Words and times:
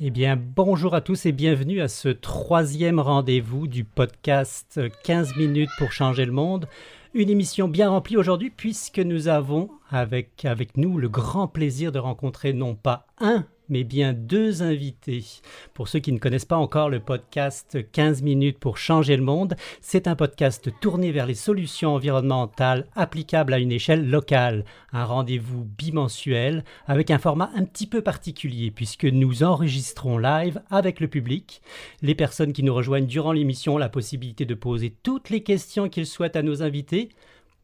Eh 0.00 0.10
bien, 0.10 0.36
bonjour 0.36 0.96
à 0.96 1.00
tous 1.00 1.24
et 1.24 1.30
bienvenue 1.30 1.80
à 1.80 1.86
ce 1.86 2.08
troisième 2.08 2.98
rendez-vous 2.98 3.68
du 3.68 3.84
podcast 3.84 4.80
15 5.04 5.36
minutes 5.36 5.70
pour 5.78 5.92
changer 5.92 6.24
le 6.24 6.32
monde. 6.32 6.66
Une 7.14 7.30
émission 7.30 7.68
bien 7.68 7.90
remplie 7.90 8.16
aujourd'hui 8.16 8.50
puisque 8.50 8.98
nous 8.98 9.28
avons 9.28 9.70
avec, 9.90 10.44
avec 10.46 10.76
nous 10.76 10.98
le 10.98 11.08
grand 11.08 11.46
plaisir 11.46 11.92
de 11.92 12.00
rencontrer 12.00 12.52
non 12.52 12.74
pas 12.74 13.06
un 13.20 13.46
mais 13.68 13.84
bien 13.84 14.12
deux 14.12 14.62
invités. 14.62 15.24
Pour 15.72 15.88
ceux 15.88 15.98
qui 15.98 16.12
ne 16.12 16.18
connaissent 16.18 16.44
pas 16.44 16.56
encore 16.56 16.90
le 16.90 17.00
podcast 17.00 17.78
15 17.92 18.22
minutes 18.22 18.58
pour 18.58 18.78
changer 18.78 19.16
le 19.16 19.22
monde, 19.22 19.54
c'est 19.80 20.06
un 20.06 20.16
podcast 20.16 20.70
tourné 20.80 21.12
vers 21.12 21.26
les 21.26 21.34
solutions 21.34 21.94
environnementales 21.94 22.86
applicables 22.94 23.54
à 23.54 23.58
une 23.58 23.72
échelle 23.72 24.08
locale. 24.08 24.64
Un 24.92 25.04
rendez-vous 25.04 25.64
bimensuel 25.64 26.64
avec 26.86 27.10
un 27.10 27.18
format 27.18 27.50
un 27.54 27.64
petit 27.64 27.86
peu 27.86 28.02
particulier 28.02 28.70
puisque 28.70 29.04
nous 29.04 29.42
enregistrons 29.42 30.18
live 30.18 30.60
avec 30.70 31.00
le 31.00 31.08
public. 31.08 31.62
Les 32.02 32.14
personnes 32.14 32.52
qui 32.52 32.62
nous 32.62 32.74
rejoignent 32.74 33.06
durant 33.06 33.32
l'émission 33.32 33.74
ont 33.74 33.78
la 33.78 33.88
possibilité 33.88 34.44
de 34.44 34.54
poser 34.54 34.94
toutes 35.02 35.30
les 35.30 35.42
questions 35.42 35.88
qu'ils 35.88 36.06
souhaitent 36.06 36.36
à 36.36 36.42
nos 36.42 36.62
invités. 36.62 37.08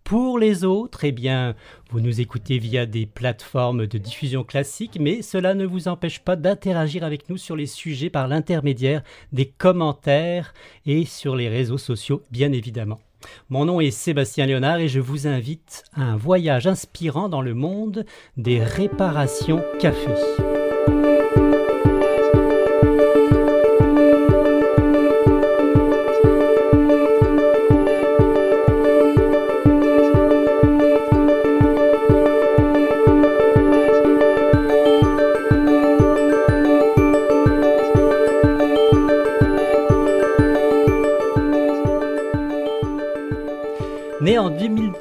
Pour 0.04 0.38
les 0.38 0.64
autres, 0.64 1.04
eh 1.04 1.12
bien, 1.12 1.54
vous 1.90 2.00
nous 2.00 2.20
écoutez 2.20 2.58
via 2.58 2.86
des 2.86 3.06
plateformes 3.06 3.86
de 3.86 3.98
diffusion 3.98 4.42
classiques, 4.42 4.98
mais 5.00 5.22
cela 5.22 5.54
ne 5.54 5.64
vous 5.64 5.86
empêche 5.86 6.20
pas 6.20 6.36
d'interagir 6.36 7.04
avec 7.04 7.28
nous 7.28 7.36
sur 7.36 7.54
les 7.54 7.66
sujets 7.66 8.10
par 8.10 8.26
l'intermédiaire 8.26 9.02
des 9.32 9.46
commentaires 9.46 10.52
et 10.84 11.04
sur 11.04 11.36
les 11.36 11.48
réseaux 11.48 11.78
sociaux, 11.78 12.22
bien 12.30 12.52
évidemment. 12.52 12.98
Mon 13.50 13.66
nom 13.66 13.80
est 13.80 13.90
Sébastien 13.90 14.46
Léonard 14.46 14.78
et 14.78 14.88
je 14.88 15.00
vous 15.00 15.26
invite 15.26 15.84
à 15.94 16.02
un 16.02 16.16
voyage 16.16 16.66
inspirant 16.66 17.28
dans 17.28 17.42
le 17.42 17.54
monde 17.54 18.04
des 18.36 18.62
réparations 18.62 19.62
café. 19.78 20.10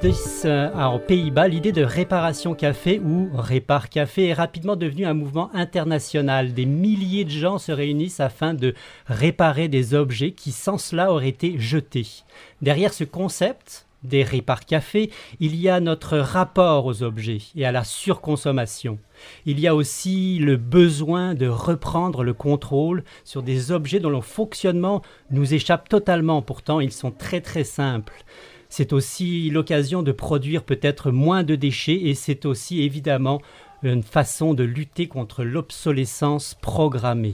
2010 0.10 0.42
euh, 0.46 0.88
aux 0.88 0.98
Pays-Bas, 0.98 1.48
l'idée 1.48 1.72
de 1.72 1.84
réparation 1.84 2.56
café 2.56 3.00
ou 3.00 3.30
répare 3.36 3.90
café 3.90 4.30
est 4.30 4.34
rapidement 4.34 4.76
devenue 4.76 5.06
un 5.06 5.14
mouvement 5.14 5.52
international. 5.54 6.56
Des 6.56 6.66
milliers 6.66 7.26
de 7.26 7.30
gens 7.30 7.60
se 7.60 7.72
réunissent 7.72 8.20
afin 8.20 8.56
de 8.56 8.74
réparer 9.06 9.68
des 9.68 9.94
objets 9.94 10.32
qui 10.32 10.52
sans 10.52 10.80
cela 10.80 11.12
auraient 11.12 11.30
été 11.30 11.60
jetés. 11.60 12.24
Derrière 12.64 12.92
ce 12.92 13.04
concept 13.04 13.86
des 14.02 14.24
répare 14.24 14.66
café, 14.66 15.12
il 15.40 15.56
y 15.56 15.70
a 15.70 15.80
notre 15.80 16.18
rapport 16.18 16.88
aux 16.88 17.04
objets 17.04 17.42
et 17.56 17.66
à 17.66 17.72
la 17.72 17.84
surconsommation. 17.84 18.98
Il 19.46 19.60
y 19.60 19.68
a 19.68 19.76
aussi 19.76 20.40
le 20.40 20.58
besoin 20.58 21.36
de 21.36 21.48
reprendre 21.48 22.24
le 22.24 22.34
contrôle 22.34 23.04
sur 23.26 23.44
des 23.44 23.72
objets 23.72 24.00
dont 24.00 24.10
le 24.10 24.22
fonctionnement 24.22 25.04
nous 25.30 25.54
échappe 25.54 25.88
totalement, 25.88 26.42
pourtant 26.42 26.80
ils 26.80 26.94
sont 26.94 27.12
très 27.12 27.42
très 27.42 27.64
simples. 27.64 28.26
C'est 28.70 28.94
aussi 28.94 29.50
l'occasion 29.50 30.04
de 30.04 30.12
produire 30.12 30.64
peut-être 30.64 31.12
moins 31.12 31.44
de 31.44 31.56
déchets 31.56 32.02
et 32.06 32.14
c'est 32.14 32.46
aussi 32.46 32.84
évidemment 32.84 33.42
une 33.82 34.04
façon 34.04 34.54
de 34.54 34.64
lutter 34.64 35.08
contre 35.08 35.44
l'obsolescence 35.44 36.56
programmée. 36.62 37.34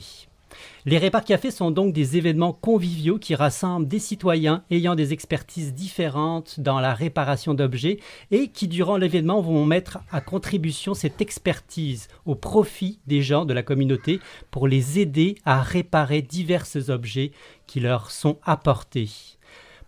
Les 0.86 0.98
Répar 0.98 1.26
Cafés 1.26 1.52
sont 1.52 1.72
donc 1.72 1.94
des 1.94 2.16
événements 2.16 2.54
conviviaux 2.54 3.18
qui 3.18 3.36
rassemblent 3.36 3.88
des 3.88 4.00
citoyens 4.00 4.64
ayant 4.72 4.96
des 4.96 5.12
expertises 5.12 5.74
différentes 5.74 6.60
dans 6.60 6.80
la 6.80 6.94
réparation 6.94 7.54
d'objets 7.54 8.00
et 8.32 8.48
qui, 8.48 8.68
durant 8.68 8.96
l'événement, 8.96 9.42
vont 9.42 9.66
mettre 9.66 10.00
à 10.12 10.22
contribution 10.22 10.94
cette 10.94 11.22
expertise 11.22 12.08
au 12.26 12.36
profit 12.36 13.00
des 13.08 13.22
gens 13.22 13.46
de 13.46 13.54
la 13.54 13.64
communauté 13.64 14.20
pour 14.52 14.68
les 14.68 15.00
aider 15.00 15.36
à 15.44 15.62
réparer 15.62 16.22
divers 16.22 16.68
objets 16.90 17.32
qui 17.68 17.80
leur 17.80 18.12
sont 18.12 18.38
apportés. 18.44 19.35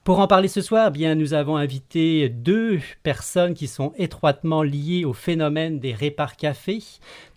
Pour 0.07 0.19
en 0.19 0.28
parler 0.28 0.47
ce 0.47 0.62
soir, 0.62 0.90
bien, 0.91 1.16
nous 1.16 1.34
avons 1.34 1.57
invité 1.57 2.29
deux 2.29 2.79
personnes 3.03 3.53
qui 3.53 3.68
sont 3.68 3.91
étroitement 3.97 4.63
liées 4.63 5.03
au 5.03 5.12
phénomène 5.12 5.81
des 5.81 5.91
répar 5.91 6.38
cafés. 6.38 6.81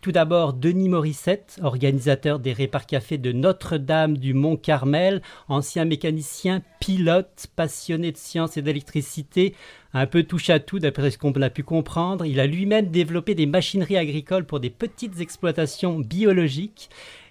Tout 0.00 0.12
d'abord, 0.12 0.52
Denis 0.52 0.88
Morissette, 0.88 1.58
organisateur 1.64 2.38
des 2.38 2.52
répar 2.52 2.86
cafés 2.86 3.18
de 3.18 3.32
Notre-Dame 3.32 4.16
du 4.16 4.34
Mont-Carmel, 4.34 5.20
ancien 5.48 5.84
mécanicien, 5.84 6.62
pilote, 6.78 7.48
passionné 7.56 8.12
de 8.12 8.16
sciences 8.16 8.56
et 8.56 8.62
d'électricité, 8.62 9.56
un 9.92 10.06
peu 10.06 10.22
touche 10.22 10.48
à 10.48 10.60
tout 10.60 10.78
d'après 10.78 11.10
ce 11.10 11.18
qu'on 11.18 11.32
a 11.32 11.50
pu 11.50 11.64
comprendre. 11.64 12.24
Il 12.24 12.38
a 12.38 12.46
lui-même 12.46 12.86
développé 12.86 13.34
des 13.34 13.46
machineries 13.46 13.96
agricoles 13.96 14.46
pour 14.46 14.60
des 14.60 14.70
petites 14.70 15.18
exploitations 15.18 15.98
biologiques, 15.98 16.88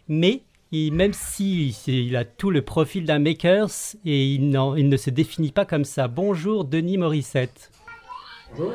mais 0.09 0.41
même 0.71 1.13
s'il 1.13 1.73
il 1.87 2.15
a 2.15 2.25
tout 2.25 2.51
le 2.51 2.61
profil 2.61 3.05
d'un 3.05 3.19
makers 3.19 3.95
et 4.05 4.33
il, 4.33 4.41
il, 4.77 4.89
ne 4.89 4.97
se 4.97 5.09
définit 5.09 5.51
pas 5.51 5.65
comme 5.65 5.85
ça. 5.85 6.07
Bonjour 6.07 6.65
Denis 6.65 6.97
Morissette. 6.97 7.71
Bonjour. 8.51 8.73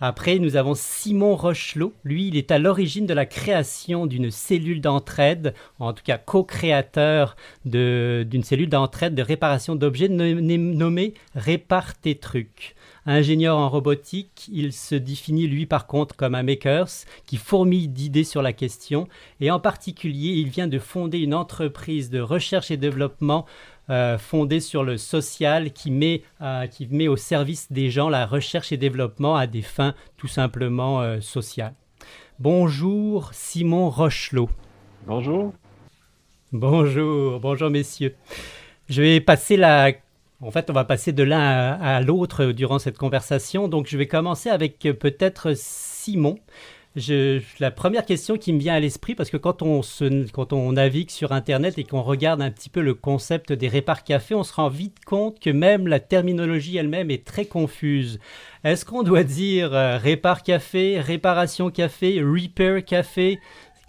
Après, 0.00 0.38
nous 0.38 0.56
avons 0.56 0.74
Simon 0.74 1.36
Rochelot. 1.36 1.94
Lui, 2.04 2.28
il 2.28 2.36
est 2.36 2.50
à 2.50 2.58
l'origine 2.58 3.06
de 3.06 3.14
la 3.14 3.24
création 3.24 4.04
d'une 4.04 4.30
cellule 4.30 4.82
d'entraide, 4.82 5.54
en 5.78 5.94
tout 5.94 6.02
cas 6.02 6.18
co-créateur 6.18 7.34
d'une 7.64 8.42
cellule 8.42 8.68
d'entraide 8.68 9.14
de 9.14 9.22
réparation 9.22 9.74
d'objets 9.74 10.08
nommée 10.08 11.14
Répare 11.34 11.98
tes 11.98 12.16
trucs. 12.16 12.75
Ingénieur 13.08 13.56
en 13.56 13.68
robotique, 13.68 14.50
il 14.52 14.72
se 14.72 14.96
définit 14.96 15.46
lui 15.46 15.64
par 15.64 15.86
contre 15.86 16.16
comme 16.16 16.34
un 16.34 16.42
makers 16.42 16.88
qui 17.24 17.36
fourmille 17.36 17.86
d'idées 17.86 18.24
sur 18.24 18.42
la 18.42 18.52
question 18.52 19.06
et 19.40 19.52
en 19.52 19.60
particulier 19.60 20.30
il 20.30 20.48
vient 20.48 20.66
de 20.66 20.80
fonder 20.80 21.18
une 21.18 21.34
entreprise 21.34 22.10
de 22.10 22.18
recherche 22.18 22.72
et 22.72 22.76
développement 22.76 23.46
euh, 23.90 24.18
fondée 24.18 24.58
sur 24.58 24.82
le 24.82 24.96
social 24.96 25.72
qui 25.72 25.92
met, 25.92 26.24
euh, 26.40 26.66
qui 26.66 26.88
met 26.88 27.06
au 27.06 27.16
service 27.16 27.70
des 27.70 27.90
gens 27.90 28.08
la 28.08 28.26
recherche 28.26 28.72
et 28.72 28.76
développement 28.76 29.36
à 29.36 29.46
des 29.46 29.62
fins 29.62 29.94
tout 30.16 30.26
simplement 30.26 31.00
euh, 31.00 31.20
sociales. 31.20 31.74
Bonjour 32.40 33.30
Simon 33.32 33.88
Rochelot. 33.88 34.50
Bonjour. 35.06 35.54
Bonjour, 36.52 37.38
bonjour 37.38 37.70
messieurs. 37.70 38.16
Je 38.88 39.00
vais 39.00 39.20
passer 39.20 39.56
la 39.56 39.92
en 40.42 40.50
fait, 40.50 40.68
on 40.68 40.74
va 40.74 40.84
passer 40.84 41.12
de 41.12 41.22
l'un 41.22 41.40
à, 41.40 42.00
l'autre 42.00 42.46
durant 42.46 42.78
cette 42.78 42.98
conversation. 42.98 43.68
Donc, 43.68 43.86
je 43.88 43.96
vais 43.96 44.06
commencer 44.06 44.50
avec 44.50 44.84
euh, 44.84 44.92
peut-être 44.92 45.54
Simon. 45.56 46.38
la 47.58 47.70
première 47.70 48.04
question 48.04 48.36
qui 48.36 48.52
me 48.52 48.58
vient 48.58 48.74
à 48.74 48.80
l'esprit, 48.80 49.14
parce 49.14 49.30
que 49.30 49.38
quand 49.38 49.62
on, 49.62 50.72
navigue 50.72 51.10
sur 51.10 51.32
Internet 51.32 51.78
et 51.78 51.84
qu'on 51.84 52.02
regarde 52.02 52.42
un 52.42 52.50
petit 52.50 52.68
peu 52.68 52.82
le 52.82 52.92
concept 52.92 53.52
des 53.52 53.68
répar 53.68 54.04
cafés, 54.04 54.34
on 54.34 54.42
se 54.42 54.52
rend 54.52 54.68
vite 54.68 55.02
compte 55.06 55.40
que 55.40 55.50
même 55.50 55.86
la 55.86 56.00
terminologie 56.00 56.76
elle-même 56.76 57.10
est 57.10 57.24
très 57.24 57.46
confuse. 57.46 58.18
Est-ce 58.62 58.84
qu'on 58.84 59.02
doit 59.02 59.24
dire 59.24 59.72
euh, 59.72 59.96
répar 59.96 60.42
café, 60.42 61.00
réparation 61.00 61.70
café, 61.70 62.20
repair 62.22 62.84
café? 62.84 63.38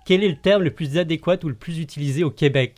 Quel 0.05 0.23
est 0.23 0.29
le 0.29 0.37
terme 0.37 0.63
le 0.63 0.71
plus 0.71 0.97
adéquat 0.97 1.39
ou 1.43 1.49
le 1.49 1.55
plus 1.55 1.79
utilisé 1.79 2.23
au 2.23 2.31
Québec? 2.31 2.75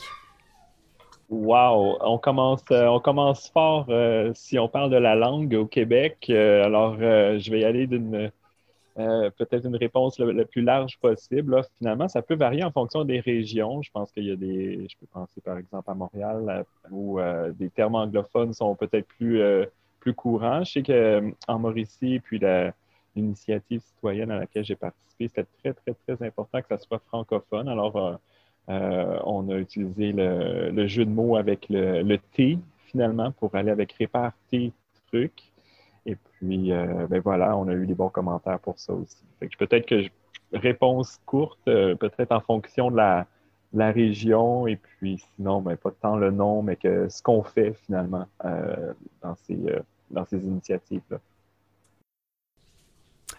Wow, 1.29 1.99
on 2.01 2.17
commence, 2.17 2.63
euh, 2.71 2.87
on 2.87 2.99
commence 2.99 3.49
fort 3.51 3.85
euh, 3.89 4.31
si 4.33 4.57
on 4.57 4.67
parle 4.67 4.89
de 4.89 4.95
la 4.97 5.13
langue 5.13 5.53
au 5.53 5.67
Québec. 5.67 6.25
Euh, 6.31 6.63
alors, 6.65 6.95
je 6.97 7.51
vais 7.51 7.59
y 7.59 7.65
aller 7.65 7.85
d'une 7.85 8.31
peut-être 8.97 9.65
une 9.65 9.75
réponse 9.75 10.19
la, 10.19 10.43
plus 10.43 10.63
large 10.63 10.97
possible. 10.99 11.61
Finalement, 11.77 12.07
ça 12.07 12.21
peut 12.23 12.35
varier 12.35 12.63
en 12.63 12.71
fonction 12.71 13.05
des 13.05 13.19
régions. 13.19 13.81
Je 13.83 13.91
pense 13.91 14.11
qu'il 14.11 14.25
y 14.25 14.31
a 14.31 14.35
des, 14.35 14.87
je 14.89 14.97
peux 14.97 15.05
penser 15.05 15.39
par 15.41 15.57
exemple 15.57 15.89
à 15.89 15.93
Montréal 15.93 16.65
où 16.91 17.19
des 17.51 17.69
termes 17.69 17.95
anglophones 17.95 18.53
sont 18.53 18.75
peut-être 18.75 19.07
plus, 19.07 19.41
plus 19.99 20.13
courants. 20.13 20.63
Je 20.63 20.81
sais 20.81 20.83
qu'en 20.83 21.59
Mauricie, 21.59 22.19
puis 22.19 22.41
l'initiative 23.15 23.81
citoyenne 23.81 24.31
à 24.31 24.39
laquelle 24.39 24.65
j'ai 24.65 24.75
participé, 24.75 25.27
c'était 25.29 25.47
très, 25.63 25.73
très, 25.73 25.93
très 25.93 26.27
important 26.27 26.61
que 26.61 26.67
ça 26.67 26.79
soit 26.79 26.99
francophone. 27.07 27.69
Alors, 27.69 28.19
on 28.69 29.49
a 29.49 29.57
utilisé 29.57 30.11
le, 30.11 30.87
jeu 30.87 31.05
de 31.05 31.09
mots 31.09 31.35
avec 31.35 31.67
le, 31.69 32.17
T, 32.33 32.57
finalement, 32.85 33.31
pour 33.31 33.55
aller 33.55 33.71
avec 33.71 33.93
répare 33.93 34.33
tes 34.49 34.71
trucs. 35.07 35.51
Et 36.05 36.15
puis, 36.15 36.71
euh, 36.71 37.07
ben 37.07 37.21
voilà, 37.21 37.57
on 37.57 37.67
a 37.67 37.73
eu 37.73 37.85
des 37.85 37.93
bons 37.93 38.09
commentaires 38.09 38.59
pour 38.59 38.79
ça 38.79 38.93
aussi. 38.93 39.23
peut-être 39.39 39.85
que 39.85 40.05
réponse 40.53 41.19
courte, 41.25 41.59
euh, 41.67 41.95
peut-être 41.95 42.31
en 42.31 42.39
fonction 42.39 42.89
de 42.89 42.97
la, 42.97 43.25
région, 43.73 44.65
et 44.65 44.77
puis 44.77 45.23
sinon, 45.35 45.61
ben, 45.61 45.75
pas 45.77 45.91
tant 45.91 46.15
le 46.15 46.31
nom, 46.31 46.63
mais 46.63 46.75
que 46.75 47.09
ce 47.09 47.21
qu'on 47.21 47.43
fait 47.43 47.73
finalement 47.85 48.25
dans 48.43 49.35
ces, 49.35 49.57
dans 50.09 50.25
ces 50.25 50.37
initiatives-là. 50.37 51.19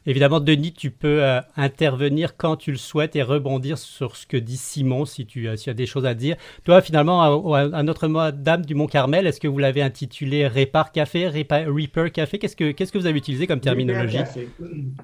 Évidemment, 0.06 0.40
Denis, 0.40 0.72
tu 0.72 0.90
peux 0.90 1.22
euh, 1.22 1.40
intervenir 1.56 2.36
quand 2.36 2.56
tu 2.56 2.70
le 2.70 2.78
souhaites 2.78 3.16
et 3.16 3.22
rebondir 3.22 3.78
sur 3.78 4.16
ce 4.16 4.26
que 4.26 4.36
dit 4.36 4.56
Simon 4.56 5.04
si 5.04 5.26
tu, 5.26 5.48
as 5.48 5.74
des 5.74 5.86
choses 5.86 6.06
à 6.06 6.14
dire. 6.14 6.36
Toi, 6.64 6.80
finalement, 6.80 7.52
à, 7.54 7.82
notre 7.82 8.08
Dame 8.30 8.64
du 8.64 8.74
Mont-Carmel, 8.74 9.26
est-ce 9.26 9.40
que 9.40 9.48
vous 9.48 9.58
l'avez 9.58 9.82
intitulé 9.82 10.46
Répar 10.46 10.92
Café, 10.92 11.28
Reaper 11.28 12.12
Café? 12.12 12.38
Qu'est-ce 12.38 12.56
que, 12.56 12.72
qu'est-ce 12.72 12.92
que 12.92 12.98
vous 12.98 13.06
avez 13.06 13.18
utilisé 13.18 13.46
comme 13.46 13.60
terminologie? 13.60 14.18
Café. 14.18 14.48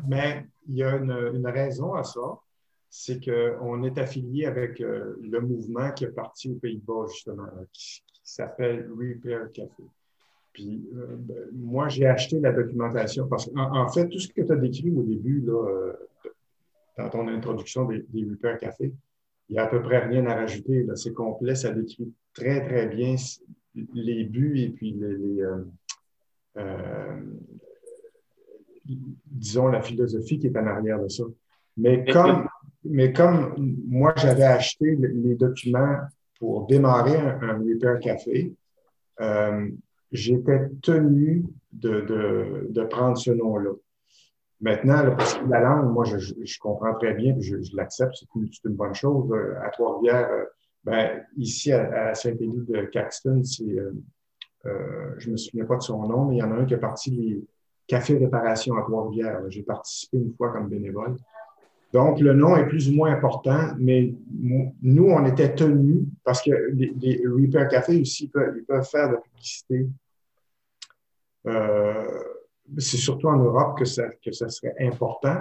Mais 0.09 0.47
il 0.69 0.77
y 0.77 0.83
a 0.83 0.97
une, 0.97 1.47
raison 1.47 1.95
à 1.95 2.03
ça. 2.03 2.41
C'est 2.89 3.23
qu'on 3.23 3.83
est 3.83 3.99
affilié 3.99 4.47
avec 4.47 4.81
euh, 4.81 5.17
le 5.21 5.41
mouvement 5.41 5.93
qui 5.93 6.05
est 6.05 6.15
parti 6.15 6.51
aux 6.51 6.55
Pays-Bas, 6.55 7.07
justement, 7.13 7.47
qui, 7.73 8.03
qui 8.13 8.21
s'appelle 8.25 8.89
Repair 8.91 9.53
Café. 9.53 9.85
Puis 10.56 10.88
euh, 10.97 11.17
ben, 11.19 11.37
moi, 11.53 11.88
j'ai 11.91 12.06
acheté 12.06 12.41
la 12.41 12.50
documentation 12.50 13.29
parce 13.29 13.44
qu'en 13.44 13.76
en 13.76 13.88
fait, 13.91 14.08
tout 14.08 14.19
ce 14.19 14.29
que 14.29 14.41
tu 14.41 14.50
as 14.50 14.56
décrit 14.56 14.91
au 14.91 15.03
début, 15.03 15.43
là, 15.43 15.53
euh, 15.53 15.93
dans 16.97 17.11
ton 17.11 17.29
introduction 17.29 17.85
des, 17.85 18.06
des 18.08 18.26
Café, 18.58 18.94
il 19.50 19.53
n'y 19.53 19.58
a 19.58 19.64
à 19.64 19.67
peu 19.67 19.82
près 19.82 20.06
rien 20.06 20.25
à 20.25 20.35
rajouter. 20.35 20.87
C'est 20.94 21.12
complet, 21.12 21.55
ça 21.55 21.73
décrit 21.73 22.11
très, 22.32 22.67
très 22.67 22.87
bien 22.87 23.17
les 23.93 24.25
buts 24.25 24.58
et 24.58 24.70
puis 24.70 24.93
les, 24.93 25.43
euh, 26.56 27.20
disons, 29.26 29.69
la 29.69 29.82
philosophie 29.82 30.38
qui 30.38 30.47
est 30.47 30.56
en 30.56 30.67
arrière 30.67 31.02
de 31.02 31.09
ça. 31.09 31.25
Mais 31.76 32.06
comme, 32.06 32.49
mais 32.82 33.12
comme 33.12 33.76
moi, 33.87 34.14
j'avais 34.17 34.44
acheté 34.44 34.97
les 34.97 35.35
documents 35.35 35.99
pour 36.38 36.67
démarrer 36.67 37.19
un, 37.19 37.43
un 37.43 37.59
Repair 37.59 38.00
Café, 38.00 38.55
euh, 39.20 39.69
j'étais 40.12 40.69
tenu 40.82 41.44
de, 41.73 42.00
de, 42.03 42.67
de, 42.70 42.85
prendre 42.85 43.17
ce 43.17 43.31
nom-là. 43.31 43.73
Maintenant, 44.61 45.14
parce 45.17 45.35
que 45.35 45.47
la 45.49 45.61
langue, 45.61 45.93
moi, 45.93 46.05
je, 46.05 46.17
je 46.19 46.58
comprends 46.58 46.94
très 46.94 47.14
bien, 47.14 47.37
je, 47.41 47.61
je 47.61 47.76
l'accepte, 47.76 48.14
c'est 48.14 48.26
une, 48.35 48.49
une, 48.64 48.75
bonne 48.75 48.94
chose. 48.94 49.31
Euh, 49.32 49.55
à 49.62 49.70
Trois-Rivières, 49.70 50.31
euh, 50.31 50.44
ben, 50.85 51.23
ici, 51.37 51.73
à, 51.73 52.08
à 52.08 52.14
Saint-Élie 52.14 52.64
de 52.67 52.82
Caxton, 52.87 53.43
c'est, 53.44 53.64
euh, 53.64 53.93
euh, 54.67 55.14
je 55.19 55.31
me 55.31 55.37
souviens 55.37 55.64
pas 55.64 55.76
de 55.76 55.82
son 55.82 56.06
nom, 56.06 56.26
mais 56.26 56.37
il 56.37 56.38
y 56.38 56.43
en 56.43 56.52
a 56.52 56.55
un 56.55 56.64
qui 56.64 56.75
a 56.75 56.79
parti 56.79 57.11
les 57.11 57.44
cafés 57.87 58.17
réparation 58.17 58.76
à 58.76 58.82
Trois-Rivières. 58.82 59.43
J'ai 59.49 59.62
participé 59.62 60.19
une 60.19 60.35
fois 60.35 60.52
comme 60.52 60.69
bénévole. 60.69 61.17
Donc, 61.97 62.21
le 62.21 62.35
nom 62.35 62.55
est 62.57 62.67
plus 62.67 62.91
ou 62.91 62.93
moins 62.93 63.11
important, 63.11 63.71
mais 63.79 64.13
nous, 64.83 65.09
on 65.09 65.25
était 65.25 65.55
tenus, 65.55 66.05
parce 66.25 66.43
que 66.43 66.51
les, 66.75 67.23
Repair 67.27 67.69
Café 67.69 67.99
aussi, 67.99 68.29
peuvent, 68.29 68.61
faire 68.83 69.09
de 69.09 69.15
la 69.15 69.21
publicité. 69.23 69.87
Euh, 71.47 72.07
c'est 72.77 72.99
surtout 72.99 73.29
en 73.29 73.39
Europe 73.39 73.79
que 73.79 73.87
ça, 73.87 74.11
serait 74.31 74.75
important 74.79 75.39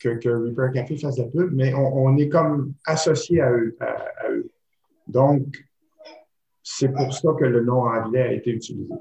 que, 0.00 0.08
que, 0.16 0.28
Repair 0.28 0.72
Café 0.72 0.96
fasse 0.96 1.18
la 1.18 1.26
pub, 1.26 1.52
mais 1.54 1.72
on, 1.72 2.16
est 2.16 2.28
comme 2.28 2.72
associé 2.84 3.40
à 3.40 3.52
eux, 3.52 3.76
à 3.78 4.30
eux. 4.32 4.50
Donc, 5.06 5.44
c'est 6.64 6.92
pour 6.92 7.14
ça 7.14 7.28
que 7.38 7.44
le 7.44 7.62
nom 7.62 7.82
anglais 7.82 8.22
a 8.22 8.32
été 8.32 8.50
utilisé. 8.50 8.92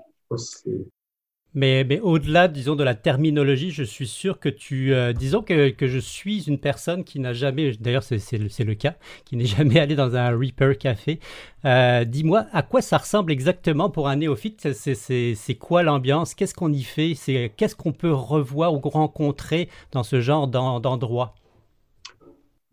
Mais, 1.53 1.99
au-delà, 2.01 2.47
disons, 2.47 2.75
de 2.75 2.83
la 2.83 2.93
terminologie, 2.93 3.71
je 3.71 3.83
suis 3.83 4.07
sûr 4.07 4.39
que 4.39 4.49
tu... 4.49 4.93
Euh, 4.93 5.11
disons 5.13 5.41
que, 5.41 5.73
je 5.79 5.97
suis 5.97 6.47
une 6.47 6.59
personne 6.59 7.03
qui 7.03 7.19
n'a 7.19 7.33
jamais... 7.33 7.71
D'ailleurs, 7.79 8.03
c'est 8.03 8.37
le, 8.37 8.73
cas, 8.75 8.95
qui 9.25 9.37
n'est 9.37 9.45
jamais 9.57 9.79
allé 9.79 9.95
dans 9.95 10.15
un 10.15 10.37
Reaper 10.37 10.77
Café. 10.77 11.19
Euh, 11.65 12.03
dis-moi, 12.05 12.45
à 12.51 12.61
quoi 12.61 12.81
ça 12.81 12.97
ressemble 12.97 13.31
exactement 13.31 13.89
pour 13.89 14.07
un 14.07 14.17
néophyte? 14.17 14.71
C'est 14.73 15.55
quoi 15.55 15.83
l'ambiance? 15.83 16.35
Qu'est-ce 16.35 16.53
qu'on 16.53 16.71
y 16.71 16.83
fait? 16.83 17.15
Qu'est-ce 17.57 17.75
qu'on 17.75 17.93
peut 17.93 18.13
revoir 18.13 18.73
ou 18.73 18.79
rencontrer 18.79 19.69
dans 19.91 20.03
ce 20.03 20.21
genre 20.21 20.47
d'endroit? 20.47 21.33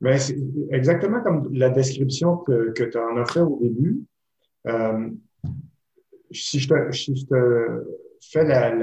Ben, 0.00 0.20
exactement 0.70 1.23
comme 1.23 1.49
la 1.55 1.70
description 1.70 2.37
que, 2.37 2.73
que 2.73 2.85
tu 2.85 2.99
en 2.99 3.25
fait 3.25 3.41
au 3.41 3.59
début. 3.62 4.03
Euh, 4.67 5.09
si 6.31 6.61
je 6.61 6.69
te 6.69 7.85
fais 8.31 8.44
la, 8.44 8.75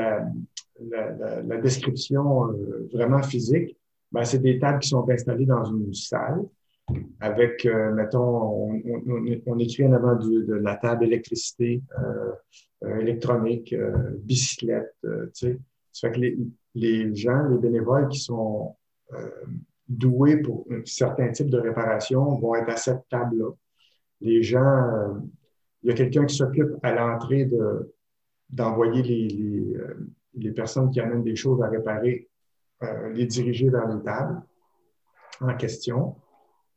la, 0.82 1.58
description 1.58 2.52
euh, 2.52 2.90
vraiment 2.94 3.22
physique, 3.22 3.78
ben, 4.12 4.24
c'est 4.24 4.40
des 4.40 4.60
tables 4.60 4.80
qui 4.80 4.90
sont 4.90 5.10
installées 5.10 5.46
dans 5.46 5.64
une 5.66 5.94
salle 5.94 6.42
avec, 7.22 7.66
euh, 7.66 7.94
mettons, 7.94 8.74
on, 8.76 9.42
on, 9.46 9.60
écrit 9.60 9.86
en 9.86 9.94
avant 9.94 10.16
de, 10.16 10.54
la 10.56 10.76
table 10.76 11.06
électricité, 11.06 11.82
euh, 12.00 13.00
électronique, 13.00 13.74
bicyclette, 14.18 14.96
tu 15.04 15.10
sais. 15.34 15.60
Ça 15.94 16.08
fait 16.08 16.16
que 16.16 16.20
les, 16.22 16.38
les, 16.74 17.16
gens, 17.16 17.48
les 17.50 17.58
bénévoles 17.58 18.08
qui 18.10 18.20
sont 18.20 18.76
doués 19.88 20.38
pour 20.38 20.66
un 20.72 20.82
certain 20.86 21.30
type 21.32 21.50
de 21.50 21.60
réparation 21.60 22.40
vont 22.40 22.56
être 22.56 22.70
à 22.70 22.78
cette 22.78 23.08
table-là. 23.10 23.52
Les 24.22 24.42
gens, 24.42 25.22
il 25.84 25.90
y 25.90 25.92
a 25.92 25.96
quelqu'un 25.96 26.26
qui 26.26 26.36
s'occupe 26.36 26.72
à 26.82 26.94
l'entrée 26.94 27.46
de, 27.46 27.92
d'envoyer 28.52 29.02
les, 29.02 29.28
les, 29.28 29.76
euh, 29.78 30.10
les, 30.36 30.52
personnes 30.52 30.90
qui 30.92 31.00
amènent 31.00 31.24
des 31.24 31.36
choses 31.36 31.62
à 31.62 31.68
réparer, 31.68 32.30
euh, 32.84 33.10
les 33.10 33.26
diriger 33.26 33.70
vers 33.70 33.88
les 33.88 34.02
tables 34.04 34.42
en 35.40 35.56
question. 35.56 36.16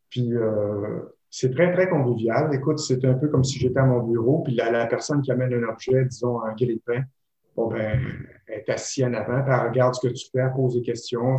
Puis 0.08 0.34
euh, 0.34 1.00
c'est 1.30 1.52
très, 1.52 1.72
très 1.72 1.88
convivial. 1.88 2.54
Écoute, 2.54 2.78
c'est 2.78 3.04
un 3.04 3.14
peu 3.14 3.28
comme 3.28 3.44
si 3.44 3.58
j'étais 3.58 3.80
à 3.80 3.84
mon 3.84 4.02
bureau, 4.04 4.42
puis 4.42 4.54
la, 4.54 4.86
personne 4.86 5.20
qui 5.22 5.32
amène 5.32 5.52
un 5.52 5.68
objet, 5.68 6.04
disons 6.04 6.40
un 6.42 6.54
grille-pain, 6.54 7.02
bon, 7.56 7.68
ben, 7.68 8.00
est 8.46 8.68
assise 8.68 9.04
en 9.04 9.14
avant, 9.14 9.42
puis 9.42 9.52
elle 9.52 9.68
regarde 9.68 9.94
ce 9.94 10.06
que 10.06 10.12
tu 10.12 10.26
fais, 10.30 10.46
pose 10.54 10.74
des 10.74 10.82
questions. 10.82 11.36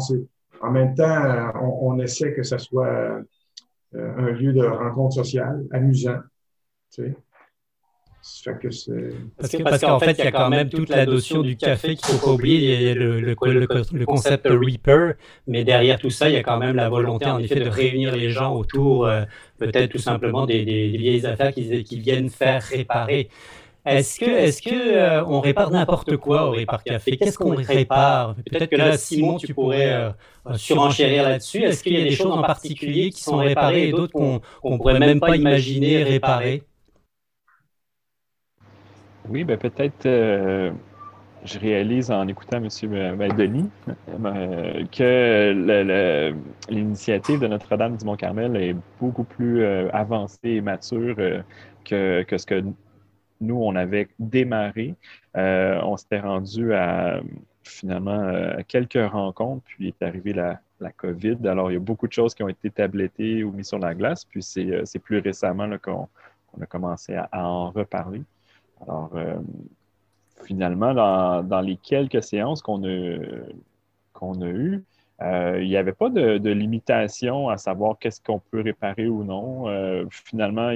En 0.62 0.72
même 0.72 0.96
temps, 0.96 1.52
on, 1.62 1.98
essaie 2.00 2.34
que 2.34 2.44
ce 2.44 2.58
soit 2.58 3.22
un 3.94 4.32
lieu 4.32 4.52
de 4.52 4.66
rencontre 4.66 5.16
sociale, 5.16 5.66
amusant. 5.72 6.20
Tu 6.92 7.04
sais. 7.04 7.16
Parce 9.38 9.82
qu'en 9.82 10.00
fait, 10.00 10.14
il 10.14 10.26
y 10.26 10.28
a 10.28 10.32
quand 10.32 10.50
même 10.50 10.70
toute 10.70 10.90
la 10.90 11.06
notion 11.06 11.42
du 11.42 11.56
café 11.56 11.96
qu'il 11.96 12.14
ne 12.14 12.20
faut 12.20 12.26
pas 12.26 12.34
oublier. 12.34 12.76
Il 12.76 12.82
y 12.82 12.90
a 12.90 12.94
le, 12.96 13.20
le, 13.20 14.06
concept 14.06 14.48
Reaper, 14.48 15.14
mais 15.48 15.64
derrière 15.64 16.00
tout 16.00 16.10
ça, 16.10 16.30
il 16.30 16.34
y 16.34 16.38
a 16.38 16.44
quand 16.44 16.58
même 16.58 16.76
la 16.76 16.90
volonté, 16.90 17.26
en 17.26 17.40
effet, 17.40 17.60
de 17.60 17.70
réunir 17.70 18.16
les 18.16 18.32
gens 18.32 18.56
autour, 18.56 19.06
euh, 19.06 19.24
peut-être 19.60 19.92
tout 19.92 20.00
simplement 20.00 20.46
des, 20.46 20.64
vieilles 20.64 21.26
affaires 21.26 21.54
qui, 21.54 21.84
qui 21.84 22.00
viennent 22.00 22.30
faire 22.30 22.64
réparer. 22.64 23.30
Est-ce 23.86 24.20
que, 24.20 24.26
est-ce 24.26 24.64
que 24.64 24.74
euh, 24.74 25.24
on 25.26 25.42
répare 25.42 25.70
n'importe 25.70 26.18
quoi 26.18 26.48
au 26.48 26.52
Répar 26.52 26.84
Café? 26.84 27.18
Qu'est-ce 27.18 27.38
qu'on 27.38 27.56
répare? 27.56 28.34
Peut-être 28.50 28.72
que 28.72 28.76
là, 28.76 28.98
Simon, 28.98 29.38
tu 29.38 29.54
pourrais 29.54 29.94
euh, 29.94 30.10
surenchérir 30.56 31.24
là-dessus. 31.24 31.62
Est-ce 31.64 31.84
qu'il 31.84 31.94
y 31.94 32.02
a 32.02 32.04
des 32.04 32.16
choses 32.16 32.32
en 32.32 32.42
particulier 32.42 33.12
qui 33.12 33.22
sont 33.22 33.38
réparées 33.38 33.90
et 33.90 33.92
d'autres 33.92 34.14
qu'on 34.14 34.42
ne 34.64 34.78
pourrait 34.78 34.98
même 34.98 35.20
pas 35.20 35.36
imaginer 35.36 36.02
réparer? 36.04 36.64
Oui, 39.30 39.44
ben 39.44 39.58
peut-être 39.58 40.06
euh, 40.06 40.72
je 41.44 41.60
réalise 41.60 42.12
en 42.12 42.28
écoutant 42.28 42.58
M. 42.58 42.70
Denis 43.38 43.70
euh, 44.10 44.86
que 44.92 45.52
l'initiative 46.70 47.40
de 47.40 47.48
Notre-Dame 47.48 47.98
du 47.98 48.06
Mont-Carmel 48.06 48.56
est 48.56 48.76
beaucoup 49.00 49.24
plus 49.24 49.64
euh, 49.64 49.90
avancée 49.94 50.50
et 50.50 50.62
mature 50.62 51.16
que, 51.86 52.24
que, 52.24 52.38
ce 52.38 52.46
que 52.46 52.64
nous, 53.42 53.56
on 53.56 53.76
avait 53.76 54.08
démarré. 54.20 54.96
on 55.36 55.98
s'était 55.98 56.20
rendu 56.20 56.74
à 56.74 57.22
finalement 57.64 58.32
quelques 58.68 59.12
rencontres, 59.12 59.64
puis 59.66 59.88
est 59.88 60.04
arrivée 60.04 60.34
la, 60.34 60.60
la, 60.80 60.92
COVID. 60.92 61.40
Alors, 61.46 61.72
il 61.72 61.76
y 61.76 61.78
a 61.78 61.80
beaucoup 61.80 62.08
de 62.08 62.14
choses 62.14 62.36
qui 62.36 62.44
ont 62.44 62.50
été 62.50 62.70
tablettées 62.70 63.44
ou 63.44 63.52
mises 63.52 63.70
sur 63.70 63.80
la 63.80 63.96
glace, 63.96 64.24
puis 64.26 64.42
c'est 64.44 65.00
plus 65.00 65.20
récemment 65.20 65.70
qu'on 65.80 66.08
a 66.62 66.66
commencé 66.68 67.16
à 67.16 67.30
en 67.48 67.72
reparler. 67.72 68.22
Alors, 68.82 69.12
euh, 69.16 69.36
finalement, 70.44 70.94
dans, 71.44 71.62
les 71.62 71.78
quelques 71.78 72.24
séances 72.24 72.62
qu'on 72.62 72.84
a, 72.84 73.18
a 74.22 74.48
eues, 74.48 74.84
euh, 75.22 75.60
il 75.62 75.70
n'y 75.70 75.78
avait 75.78 75.94
pas 75.94 76.10
de, 76.10 76.50
limitation 76.50 77.50
à 77.50 77.58
savoir 77.58 77.98
qu'est-ce 78.00 78.22
qu'on 78.22 78.40
peut 78.40 78.62
réparer 78.62 79.08
ou 79.08 79.24
non. 79.24 79.70
Euh, 79.70 80.06
finalement, 80.10 80.72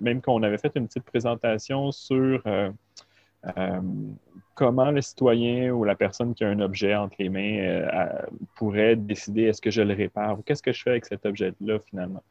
même 0.00 0.20
qu'on 0.22 0.42
avait 0.42 0.58
fait 0.58 0.72
une 0.76 0.86
petite 0.86 1.04
présentation 1.04 1.90
sur 1.90 2.42
comment 4.54 4.90
le 4.90 5.00
citoyen 5.00 5.70
ou 5.70 5.84
la 5.84 5.94
personne 5.94 6.34
qui 6.34 6.44
a 6.44 6.48
un 6.48 6.60
objet 6.60 6.94
entre 6.94 7.16
les 7.18 7.30
mains 7.30 7.88
pourrait 8.56 8.96
décider 8.96 9.44
est-ce 9.44 9.62
que 9.62 9.70
je 9.70 9.80
le 9.82 9.94
répare 9.94 10.38
ou 10.38 10.42
qu'est-ce 10.42 10.62
que 10.62 10.72
je 10.72 10.82
fais 10.82 10.90
avec 10.90 11.06
cet 11.06 11.26
objet-là 11.26 11.78
finalement. 11.80 12.22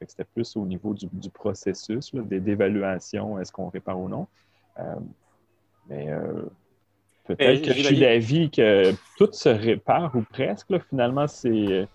C'était 0.00 0.24
plus 0.24 0.56
au 0.56 0.66
niveau 0.66 0.94
du, 0.94 1.30
processus 1.30 2.14
d'évaluation, 2.14 3.38
est-ce 3.38 3.50
qu'on 3.50 3.68
répare 3.68 3.98
ou 3.98 4.08
non. 4.08 4.26
Euh, 4.78 4.82
mais 5.88 6.10
euh, 6.10 6.42
peut-être 7.24 7.62
que 7.62 7.72
je 7.72 7.82
suis 7.82 8.00
d'avis 8.00 8.50
que 8.50 8.92
tout 9.16 9.32
se 9.32 9.48
répare 9.48 10.14
ou 10.14 10.22
presque. 10.22 10.66
finalement, 10.90 11.26
c'est 11.26 11.88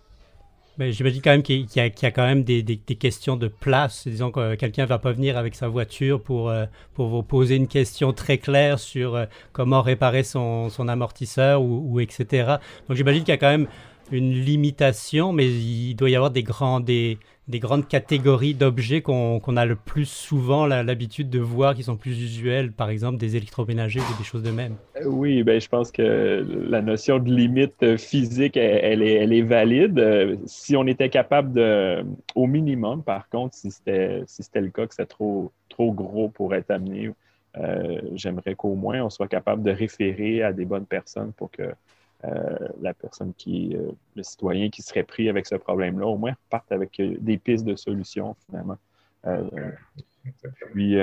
Mais 0.77 0.91
j'imagine 0.91 1.21
quand 1.21 1.31
même 1.31 1.43
qu'il 1.43 1.67
y, 1.75 1.79
a 1.79 2.11
quand 2.11 2.25
même 2.25 2.43
des, 2.43 2.63
questions 2.99 3.37
de 3.37 3.47
place. 3.47 4.07
Disons 4.07 4.31
que 4.31 4.55
quelqu'un 4.55 4.83
ne 4.83 4.87
va 4.87 4.97
pas 4.97 5.11
venir 5.11 5.37
avec 5.37 5.53
sa 5.53 5.67
voiture 5.67 6.21
pour, 6.21 6.49
euh, 6.49 6.65
pour 6.95 7.07
vous 7.07 7.23
poser 7.23 7.55
une 7.55 7.67
question 7.67 8.13
très 8.13 8.39
claire 8.39 8.79
sur 8.79 9.15
euh, 9.15 9.25
comment 9.51 9.81
réparer 9.81 10.23
son, 10.23 10.69
son 10.69 10.87
amortisseur 10.87 11.61
ou, 11.61 11.83
ou 11.87 11.99
etc. 11.99 12.55
Donc 12.87 12.97
j'imagine 12.97 13.23
qu'il 13.23 13.33
y 13.33 13.35
a 13.35 13.37
quand 13.37 13.51
même 13.51 13.67
une 14.11 14.31
limitation, 14.33 15.33
mais 15.33 15.47
il 15.47 15.95
doit 15.95 16.09
y 16.09 16.15
avoir 16.15 16.31
des, 16.31 16.43
grandes 16.43 17.87
catégories 17.87 18.53
d'objets 18.53 19.01
qu'on 19.01 19.57
a 19.57 19.65
le 19.65 19.75
plus 19.75 20.05
souvent 20.05 20.65
l'habitude 20.65 21.29
de 21.29 21.39
voir 21.39 21.75
qui 21.75 21.83
sont 21.83 21.97
plus 21.97 22.21
usuels, 22.21 22.71
par 22.71 22.89
exemple 22.89 23.17
des 23.17 23.35
électroménagers 23.35 23.99
ou 23.99 24.17
des 24.17 24.23
choses 24.23 24.43
de 24.43 24.51
même. 24.51 24.75
Euh, 24.97 25.05
oui, 25.05 25.43
ben, 25.43 25.59
je 25.59 25.67
pense 25.67 25.91
que 25.91 26.45
la 26.67 26.81
notion 26.81 27.19
de 27.19 27.31
limite 27.31 27.97
physique, 27.97 28.57
elle, 28.57 29.01
est, 29.01 29.15
elle 29.15 29.33
est, 29.33 29.41
valide. 29.41 29.99
Euh, 29.99 30.35
si 30.45 30.75
on 30.75 30.85
était 30.87 31.09
capable 31.09 31.53
de, 31.53 32.03
au 32.35 32.47
minimum, 32.47 33.03
par 33.03 33.29
contre, 33.29 33.55
si 33.55 33.71
c'était 33.71 34.25
le 34.55 34.69
cas 34.69 34.87
que 34.87 34.95
c'est 34.95 35.05
trop, 35.05 35.51
trop 35.69 35.91
gros 35.91 36.29
pour 36.29 36.53
être 36.53 36.71
amené, 36.71 37.11
euh, 37.57 37.99
j'aimerais 38.13 38.55
qu'au 38.55 38.75
moins 38.75 39.01
on 39.01 39.09
soit 39.09 39.27
capable 39.27 39.63
de 39.63 39.71
référer 39.71 40.41
à 40.41 40.53
des 40.53 40.63
bonnes 40.63 40.85
personnes 40.85 41.33
pour 41.33 41.51
que 41.51 41.63
la 42.81 42.93
personne 42.93 43.33
qui, 43.33 43.75
euh, 43.75 43.91
le 44.15 44.23
citoyen 44.23 44.69
qui 44.69 44.81
serait 44.81 45.03
pris 45.03 45.29
avec 45.29 45.45
ce 45.45 45.55
problème-là, 45.55 46.05
au 46.07 46.17
moins 46.17 46.33
parte 46.49 46.71
avec 46.71 46.99
euh, 46.99 47.15
des 47.19 47.37
pistes 47.37 47.65
de 47.65 47.75
solutions 47.75 48.35
finalement. 48.45 48.77
puis, 50.73 50.97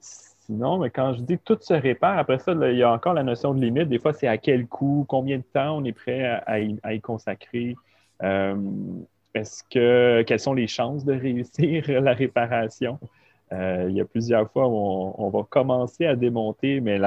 sinon, 0.00 0.78
mais 0.78 0.90
quand 0.90 1.14
je 1.14 1.22
dis 1.22 1.38
tout 1.38 1.58
se 1.60 1.74
répare, 1.74 2.18
après 2.18 2.38
ça, 2.38 2.52
il 2.52 2.76
y 2.76 2.82
a 2.82 2.92
encore 2.92 3.14
la 3.14 3.22
notion 3.22 3.54
de 3.54 3.60
limite. 3.60 3.88
Des 3.88 3.98
fois, 3.98 4.12
c'est 4.12 4.28
à 4.28 4.38
quel 4.38 4.66
coût, 4.66 5.04
combien 5.08 5.38
de 5.38 5.44
temps 5.52 5.78
on 5.78 5.84
est 5.84 5.92
prêt 5.92 6.24
à, 6.46 6.60
y, 6.60 7.00
consacrer. 7.00 7.74
est-ce 9.34 9.62
que 9.70 10.22
quelles 10.22 10.40
sont 10.40 10.54
les 10.54 10.66
chances 10.66 11.04
de 11.04 11.12
réussir 11.12 11.84
la 12.02 12.14
réparation? 12.14 12.98
Euh, 13.52 13.86
il 13.88 13.96
y 13.96 14.00
a 14.00 14.04
plusieurs 14.04 14.50
fois 14.52 14.68
où 14.68 15.14
on, 15.18 15.28
va 15.28 15.42
commencer 15.48 16.06
à 16.06 16.14
démonter, 16.14 16.80
mais 16.80 16.98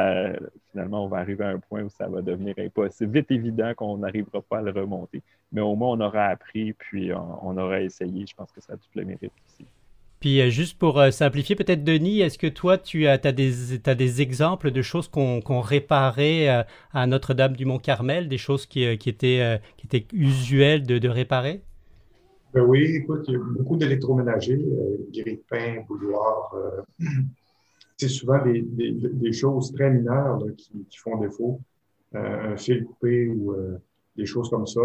finalement, 0.71 1.05
on 1.05 1.07
va 1.07 1.17
arriver 1.17 1.45
à 1.45 1.50
un 1.50 1.59
point 1.59 1.83
où 1.83 1.89
ça 1.89 2.07
va 2.07 2.21
devenir 2.21 2.53
impossible. 2.57 3.12
Vite 3.13 3.31
évident 3.31 3.73
qu'on 3.75 3.97
n'arrivera 3.97 4.41
pas 4.41 4.57
à 4.57 4.62
le 4.62 4.71
remonter. 4.71 5.21
Mais 5.53 5.62
au 5.62 5.75
moins, 5.75 5.91
on 5.91 6.01
aura 6.01 6.25
appris, 6.25 6.73
puis 6.73 7.12
on, 7.13 7.57
aura 7.57 7.79
essayé. 7.81 8.25
Je 8.27 8.35
pense 8.35 8.51
que 8.51 8.59
ça 8.59 8.73
a 8.73 8.75
tout 8.75 8.89
le 8.95 9.05
mérite 9.05 9.31
ici. 9.47 9.65
Puis 10.19 10.41
euh, 10.41 10.50
juste 10.50 10.77
pour 10.77 11.00
euh, 11.00 11.12
simplifier, 11.12 11.55
peut-être 11.55 11.83
Denis, 11.83 12.19
est-ce 12.19 12.38
que 12.38 12.47
toi, 12.47 12.77
tu 12.77 13.07
as, 13.07 13.17
des, 13.17 14.21
exemples 14.21 14.71
de 14.71 14.81
choses 14.81 15.07
qu'on 15.07 15.62
réparait 15.62 16.65
à 16.93 17.07
Notre-Dame 17.07 17.55
du 17.55 17.63
Mont-Carmel, 17.63 18.27
des 18.27 18.38
choses 18.38 18.65
qui 18.65 18.83
étaient 18.83 19.62
usuelles 20.12 20.83
de 20.83 21.07
réparer? 21.07 21.62
Ben 22.53 22.62
oui, 22.62 22.98
écoute, 22.98 23.25
il 23.27 23.33
y 23.33 23.36
a 23.36 23.39
beaucoup 23.39 23.77
d'électroménagers, 23.77 24.63
euh, 24.63 24.98
grille 25.12 25.38
de 25.38 25.43
pain, 25.50 25.83
bouilloire. 25.88 26.53
Euh, 26.53 26.81
c'est 27.98 28.10
souvent 28.10 28.39
des, 28.45 29.33
choses 29.33 29.74
très 29.74 29.89
mineures 29.89 30.39
qui, 30.55 30.86
font 30.98 31.17
défaut. 31.17 31.60
Euh, 32.13 32.53
un 32.53 32.57
fil 32.57 32.86
coupé 32.86 33.27
ou 33.27 33.53
euh, 33.53 33.79
des 34.15 34.27
choses 34.27 34.51
comme 34.51 34.67
ça. 34.67 34.81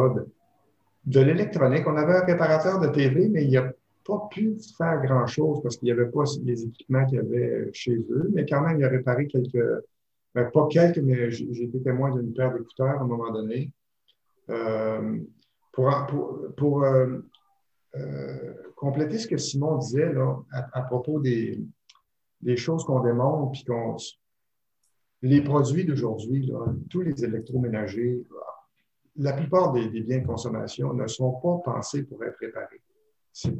De, 1.05 1.21
l'électronique, 1.21 1.87
on 1.87 1.97
avait 1.97 2.15
un 2.15 2.25
réparateur 2.25 2.81
de 2.81 2.87
TV, 2.89 3.29
mais 3.29 3.45
il 3.45 3.53
n'a 3.53 3.71
pas 4.07 4.29
pu 4.31 4.57
faire 4.79 5.03
grand-chose 5.03 5.61
parce 5.63 5.77
qu'il 5.77 5.87
n'y 5.87 5.93
avait 5.93 6.11
pas 6.11 6.25
les 6.43 6.65
équipements 6.65 7.05
qu'il 7.05 7.17
y 7.17 7.21
avait 7.21 7.69
chez 7.75 7.97
eux. 7.97 8.31
Mais 8.33 8.47
quand 8.47 8.63
même, 8.63 8.79
il 8.79 8.85
a 8.85 8.89
réparé 8.89 9.27
quelques, 9.27 9.85
ben, 10.35 10.51
pas 10.51 10.67
quelques, 10.71 11.01
mais 11.01 11.31
j'ai 11.31 11.65
été 11.65 11.83
témoin 11.83 12.17
d'une 12.17 12.33
paire 12.33 12.55
d'écouteurs 12.55 12.99
à 12.99 13.03
un 13.03 13.07
moment 13.07 13.31
donné. 13.31 13.71
Pour, 15.73 15.93
pour, 16.57 16.85
compléter 18.77 19.19
ce 19.19 19.27
que 19.27 19.37
Simon 19.37 19.79
disait 19.79 20.13
là, 20.13 20.37
à, 20.73 20.83
propos 20.83 21.21
des, 21.21 21.59
choses 22.57 22.85
qu'on 22.85 23.01
démontre, 23.01 23.53
puis 23.53 23.65
qu'on. 23.65 23.97
Les 25.21 25.43
produits 25.43 25.85
d'aujourd'hui, 25.85 26.49
tous 26.89 27.01
les 27.01 27.25
électroménagers, 27.25 28.23
la 29.17 29.33
plupart 29.33 29.73
des, 29.73 29.89
biens 29.89 30.21
de 30.21 30.27
consommation 30.27 30.95
ne 30.95 31.07
sont 31.09 31.33
pas 31.33 31.59
pensés 31.65 32.05
pour 32.05 32.23
être 32.25 32.39
réparés. 32.39 32.81
C'est 33.33 33.59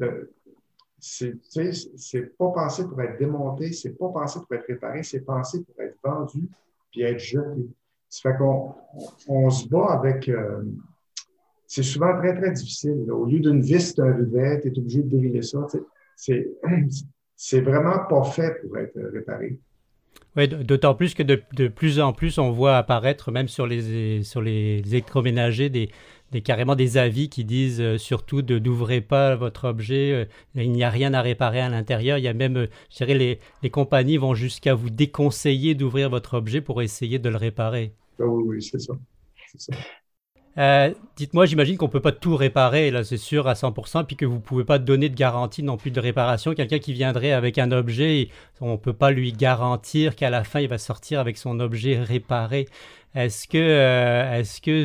pas 2.37 2.51
pensé 2.51 2.89
pour 2.89 3.01
être 3.03 3.19
démonté, 3.19 3.73
c'est 3.73 3.95
pas 3.95 4.09
pensé 4.09 4.39
pour 4.41 4.55
être 4.55 4.67
réparé, 4.67 5.03
c'est 5.03 5.23
pensé 5.23 5.65
pour 5.65 5.81
être 5.81 5.97
vendu 6.03 6.49
puis 6.91 7.03
être 7.03 7.19
jeté. 7.19 7.69
Ça 8.09 8.31
fait 8.31 8.39
qu'on 8.39 8.75
on 9.29 9.51
se 9.51 9.69
bat 9.69 9.87
avec, 9.91 10.29
euh, 10.29 10.63
c'est 11.69 11.83
souvent 11.83 12.17
très, 12.17 12.35
très 12.35 12.51
difficile. 12.51 13.07
Au 13.13 13.27
lieu 13.27 13.41
d'une 13.41 13.61
vis, 13.61 13.95
c'est 13.95 14.01
un 14.01 14.15
rivet, 14.15 14.61
tu 14.63 14.69
es 14.69 14.79
obligé 14.79 15.03
de 15.03 15.17
briller 15.17 15.43
ça. 15.43 15.67
C'est 17.41 17.61
vraiment 17.61 18.01
pas 18.11 18.25
fait 18.25 18.61
pour 18.61 18.77
être 18.79 18.99
réparé. 19.13 19.61
Oui, 20.37 20.49
d'autant 20.49 20.97
plus 20.97 21.15
que 21.15 21.23
de, 21.23 21.41
de, 21.53 21.69
plus 21.69 22.01
en 22.01 22.13
plus, 22.13 22.39
on 22.39 22.51
voit 22.51 22.77
apparaître, 22.77 23.31
même 23.31 23.47
sur 23.47 23.67
les, 23.67 24.25
sur 24.25 24.41
les 24.41 24.83
électroménagers, 24.87 25.69
des, 25.69 25.91
des, 26.33 26.41
carrément 26.41 26.75
des 26.75 26.97
avis 26.97 27.29
qui 27.29 27.45
disent 27.45 27.81
euh, 27.81 27.97
surtout 27.97 28.43
de 28.43 28.59
n'ouvrez 28.59 29.01
pas 29.01 29.37
votre 29.37 29.69
objet, 29.69 30.13
euh, 30.13 30.25
il 30.57 30.73
n'y 30.73 30.83
a 30.83 30.91
rien 30.91 31.15
à 31.15 31.23
réparer 31.23 31.61
à 31.61 31.69
l'intérieur. 31.69 32.19
Il 32.19 32.25
y 32.25 32.29
a 32.29 32.35
même, 32.35 32.57
euh, 32.57 32.67
je 32.91 32.97
dirais, 32.97 33.15
les, 33.15 33.39
les 33.63 33.71
compagnies 33.71 34.17
vont 34.17 34.35
jusqu'à 34.35 34.75
vous 34.75 34.91
déconseiller 34.91 35.75
d'ouvrir 35.75 36.11
votre 36.11 36.35
objet 36.35 36.61
pour 36.61 36.83
essayer 36.83 37.19
de 37.21 37.29
le 37.29 37.37
réparer. 37.37 37.93
Ah 38.19 38.27
oui, 38.27 38.43
oui, 38.47 38.63
c'est 38.63 38.81
ça. 38.81 38.95
ça. 39.57 39.73
Euh, 40.59 40.93
dites-moi, 41.17 41.47
j'imagine 41.47 41.77
qu'on 41.77 41.87
ne 41.87 41.91
peut 41.91 42.01
pas 42.01 42.11
tout 42.13 42.35
réparer, 42.35 42.91
là, 42.91 43.05
c'est 43.05 43.17
sûr, 43.17 43.47
à 43.47 43.55
100%, 43.55 44.05
puis 44.05 44.17
que 44.17 44.27
vous 44.27 44.37
ne 44.37 44.41
pouvez 44.41 44.65
pas 44.65 44.81
donner 44.81 45.09
de 45.09 45.15
garantie 45.15 45.63
non 45.63 45.77
plus 45.77 45.93
de 45.93 46.01
réparation. 46.01 46.53
Quelqu'un 46.55 46.81
qui 46.81 46.93
viendrait 46.93 47.33
avec 47.33 47.59
un 47.59 47.71
objet, 47.71 48.29
on 48.61 48.73
ne 48.73 48.77
peut 48.77 48.93
pas 48.93 49.13
lui 49.13 49.33
garantir 49.33 50.17
qu'à 50.17 50.31
la 50.31 50.43
fin, 50.43 50.61
il 50.61 50.69
va 50.69 50.79
sortir 50.79 51.21
avec 51.21 51.39
son 51.39 51.61
objet 51.61 52.01
réparé. 52.03 52.67
Est-ce 53.15 53.47
que, 53.47 53.57
euh, 53.59 54.41
est-ce 54.41 54.61
que 54.61 54.85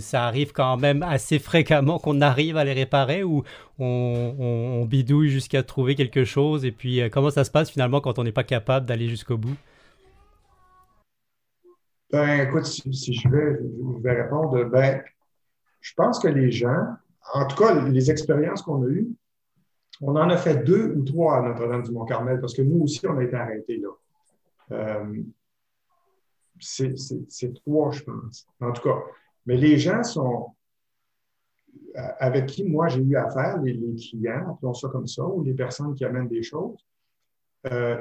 ça 0.00 0.26
arrive 0.26 0.52
quand 0.52 0.76
même 0.76 1.02
assez 1.02 1.38
fréquemment 1.38 1.98
qu'on 1.98 2.20
arrive 2.20 2.56
à 2.56 2.64
les 2.64 2.72
réparer 2.72 3.22
ou 3.24 3.42
on, 3.78 4.84
bidouille 4.88 5.30
jusqu'à 5.30 5.62
trouver 5.62 5.96
quelque 5.96 6.24
chose? 6.24 6.64
Et 6.64 6.72
puis 6.72 7.00
euh, 7.00 7.08
comment 7.08 7.30
ça 7.30 7.44
se 7.44 7.50
passe 7.50 7.70
finalement 7.70 8.00
quand 8.00 8.18
on 8.18 8.24
n'est 8.24 8.32
pas 8.32 8.44
capable 8.44 8.86
d'aller 8.86 9.08
jusqu'au 9.08 9.38
bout? 9.38 9.56
Ben, 12.14 12.46
écoute, 12.46 12.66
si, 12.66 13.12
je, 13.12 13.28
vais, 13.28 13.58
je 13.58 14.00
vais 14.00 14.22
répondre, 14.22 14.62
ben, 14.66 15.02
je 15.80 15.92
pense 15.94 16.20
que 16.20 16.28
les 16.28 16.52
gens, 16.52 16.86
en 17.32 17.44
tout 17.44 17.56
cas, 17.56 17.74
les 17.88 18.08
expériences 18.08 18.62
qu'on 18.62 18.84
a 18.84 18.86
eues, 18.86 19.08
on 20.00 20.14
en 20.14 20.30
a 20.30 20.36
fait 20.36 20.62
deux 20.62 20.94
ou 20.94 21.02
trois 21.02 21.38
à 21.38 21.42
Notre-Dame-du-Mont-Carmel 21.42 22.38
parce 22.40 22.54
que 22.54 22.62
nous 22.62 22.84
aussi, 22.84 23.04
on 23.08 23.18
a 23.18 23.24
été 23.24 23.34
arrêtés 23.34 23.78
là. 23.78 23.88
Euh, 24.70 25.22
c'est 26.60 27.52
trois, 27.64 27.90
je 27.90 28.04
pense. 28.04 28.46
En 28.60 28.70
tout 28.70 28.82
cas. 28.82 29.02
Mais 29.46 29.56
les 29.56 29.76
gens 29.76 30.04
sont, 30.04 30.54
avec 32.20 32.46
qui 32.46 32.62
moi 32.62 32.86
j'ai 32.86 33.02
eu 33.02 33.16
affaire, 33.16 33.60
les, 33.60 33.76
clients, 33.96 34.52
appelons 34.52 34.74
ça 34.74 34.88
comme 34.88 35.08
ça, 35.08 35.24
ou 35.24 35.42
les 35.42 35.54
personnes 35.54 35.96
qui 35.96 36.04
amènent 36.04 36.28
des 36.28 36.44
choses, 36.44 36.78
euh, 37.72 38.00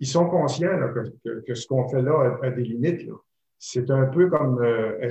ils 0.00 0.08
sont 0.08 0.28
conscients 0.28 0.76
que, 1.46 1.54
ce 1.54 1.68
qu'on 1.68 1.88
fait 1.88 2.02
là 2.02 2.36
a, 2.42 2.50
des 2.50 2.64
limites. 2.64 3.06
Là 3.06 3.14
c'est 3.66 3.90
un 3.90 4.04
peu 4.06 4.28
comme 4.28 4.62
euh, 4.62 5.08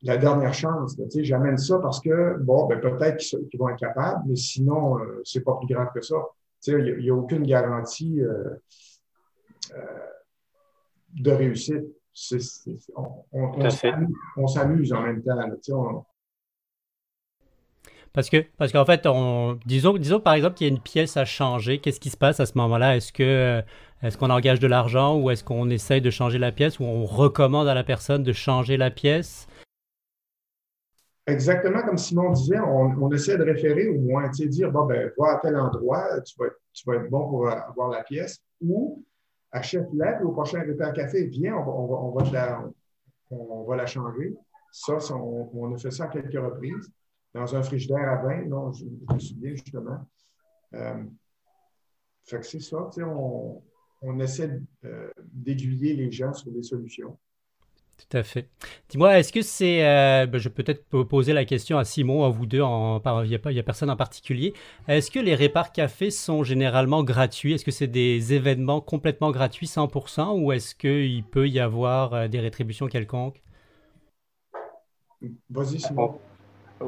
la 0.00 0.16
dernière 0.16 0.54
chance. 0.54 0.96
J'amène 1.20 1.58
ça 1.58 1.78
parce 1.78 2.00
que, 2.00 2.38
bon, 2.38 2.66
ben, 2.66 2.80
peut-être 2.80 3.18
qu'ils 3.18 3.58
vont 3.58 3.68
être 3.68 3.78
capables, 3.78 4.22
mais 4.26 4.36
sinon, 4.36 4.98
euh, 4.98 5.20
c'est 5.22 5.42
pas 5.42 5.54
plus 5.56 5.74
grave 5.74 5.88
que 5.94 6.00
ça. 6.00 6.16
Il 6.66 6.98
n'y 6.98 7.10
a, 7.10 7.14
aucune 7.14 7.42
garantie 7.42 8.22
euh, 8.22 8.56
de 11.14 11.30
réussite. 11.30 11.84
on, 12.96 14.48
s'amuse 14.48 14.92
en 14.94 15.02
même 15.02 15.22
temps. 15.22 16.06
Parce 18.18 18.30
que 18.30 18.38
parce 18.56 18.72
qu'en 18.72 18.84
fait, 18.84 19.06
on, 19.06 19.60
disons, 19.64 19.96
disons 19.96 20.18
par 20.18 20.34
exemple 20.34 20.56
qu'il 20.56 20.66
y 20.66 20.70
a 20.70 20.72
une 20.74 20.80
pièce 20.80 21.16
à 21.16 21.24
changer. 21.24 21.78
Qu'est-ce 21.78 22.00
qui 22.00 22.10
se 22.10 22.16
passe 22.16 22.40
à 22.40 22.46
ce 22.46 22.58
moment-là? 22.58 22.96
Est-ce 22.96 23.12
que 23.12 23.62
est-ce 24.02 24.18
qu'on 24.18 24.30
engage 24.30 24.58
de 24.58 24.66
l'argent 24.66 25.16
ou 25.16 25.30
est-ce 25.30 25.44
qu'on 25.44 25.70
essaye 25.70 26.00
de 26.00 26.10
changer 26.10 26.36
la 26.38 26.50
pièce 26.50 26.80
ou 26.80 26.82
on 26.82 27.04
recommande 27.04 27.68
à 27.68 27.74
la 27.74 27.84
personne 27.84 28.24
de 28.24 28.32
changer 28.32 28.76
la 28.76 28.90
pièce? 28.90 29.46
Exactement 31.28 31.80
comme 31.82 31.96
Simon 31.96 32.32
disait, 32.32 32.58
on, 32.58 33.08
essaie 33.12 33.38
de 33.38 33.44
référer 33.44 33.86
au 33.86 34.00
moins, 34.00 34.28
tu 34.30 34.42
sais, 34.42 34.48
dire, 34.48 34.72
bon, 34.72 34.86
ben, 34.86 35.12
va 35.16 35.34
à 35.34 35.36
tel 35.36 35.56
endroit, 35.56 36.20
tu 36.22 36.34
vas, 36.40 36.46
tu 36.72 36.90
vas 36.90 36.96
être 36.96 37.10
bon 37.10 37.28
pour 37.28 37.48
avoir 37.48 37.90
la 37.90 38.02
pièce, 38.02 38.40
ou 38.60 39.04
achète-la, 39.52 40.24
au 40.24 40.32
prochain 40.32 40.64
repas 40.66 40.90
café, 40.90 41.26
viens, 41.26 41.54
on 41.54 41.86
va, 41.86 41.94
on 41.94 42.10
va, 42.10 42.32
la, 42.32 42.64
on 43.30 43.62
va 43.62 43.76
la 43.76 43.86
changer. 43.86 44.34
Ça, 44.72 44.98
on, 45.14 45.72
a 45.72 45.78
fait 45.78 45.92
ça 45.92 46.06
à 46.06 46.08
quelques 46.08 46.34
reprises 46.34 46.90
dans 47.34 47.54
un 47.54 47.62
frigidaire 47.62 48.08
à 48.08 48.16
vin, 48.22 48.44
non, 48.46 48.72
je, 48.72 48.84
me 48.84 49.18
souviens 49.18 49.50
justement. 49.50 50.06
Euh, 50.74 51.02
fait 52.24 52.40
que 52.40 52.46
c'est 52.46 52.60
ça, 52.60 52.88
tu 52.92 53.00
sais, 53.00 53.06
on, 53.06 53.62
on 54.02 54.20
essaie 54.20 54.60
euh, 54.84 55.10
d'aiguiller 55.32 55.94
les 55.94 56.10
gens 56.10 56.32
sur 56.32 56.50
des 56.50 56.62
solutions. 56.62 57.18
Tout 57.96 58.16
à 58.16 58.22
fait. 58.22 58.48
Dis-moi, 58.88 59.18
est-ce 59.18 59.32
que 59.32 59.42
c'est. 59.42 59.84
Euh, 59.84 60.26
ben, 60.26 60.38
je 60.38 60.48
vais 60.48 60.54
peut-être 60.54 60.84
poser 61.02 61.32
la 61.32 61.44
question 61.44 61.78
à 61.78 61.84
Simon, 61.84 62.24
à 62.24 62.28
vous 62.28 62.46
deux, 62.46 62.62
en, 62.62 63.02
il 63.24 63.28
n'y 63.28 63.34
a, 63.34 63.60
a, 63.60 63.62
personne 63.64 63.90
en 63.90 63.96
particulier. 63.96 64.54
Est-ce 64.86 65.10
que 65.10 65.18
les 65.18 65.34
répars 65.34 65.72
cafés 65.72 66.12
sont 66.12 66.44
généralement 66.44 67.02
gratuits? 67.02 67.54
Est-ce 67.54 67.64
que 67.64 67.72
c'est 67.72 67.88
des 67.88 68.34
événements 68.34 68.80
complètement 68.80 69.32
gratuits, 69.32 69.66
100%, 69.66 70.40
ou 70.40 70.52
est-ce 70.52 70.76
qu'il 70.76 71.24
peut 71.24 71.48
y 71.48 71.58
avoir 71.58 72.28
des 72.28 72.38
rétributions 72.38 72.86
quelconques? 72.86 73.42
Vas-y, 75.50 75.80
Simon. 75.80 76.20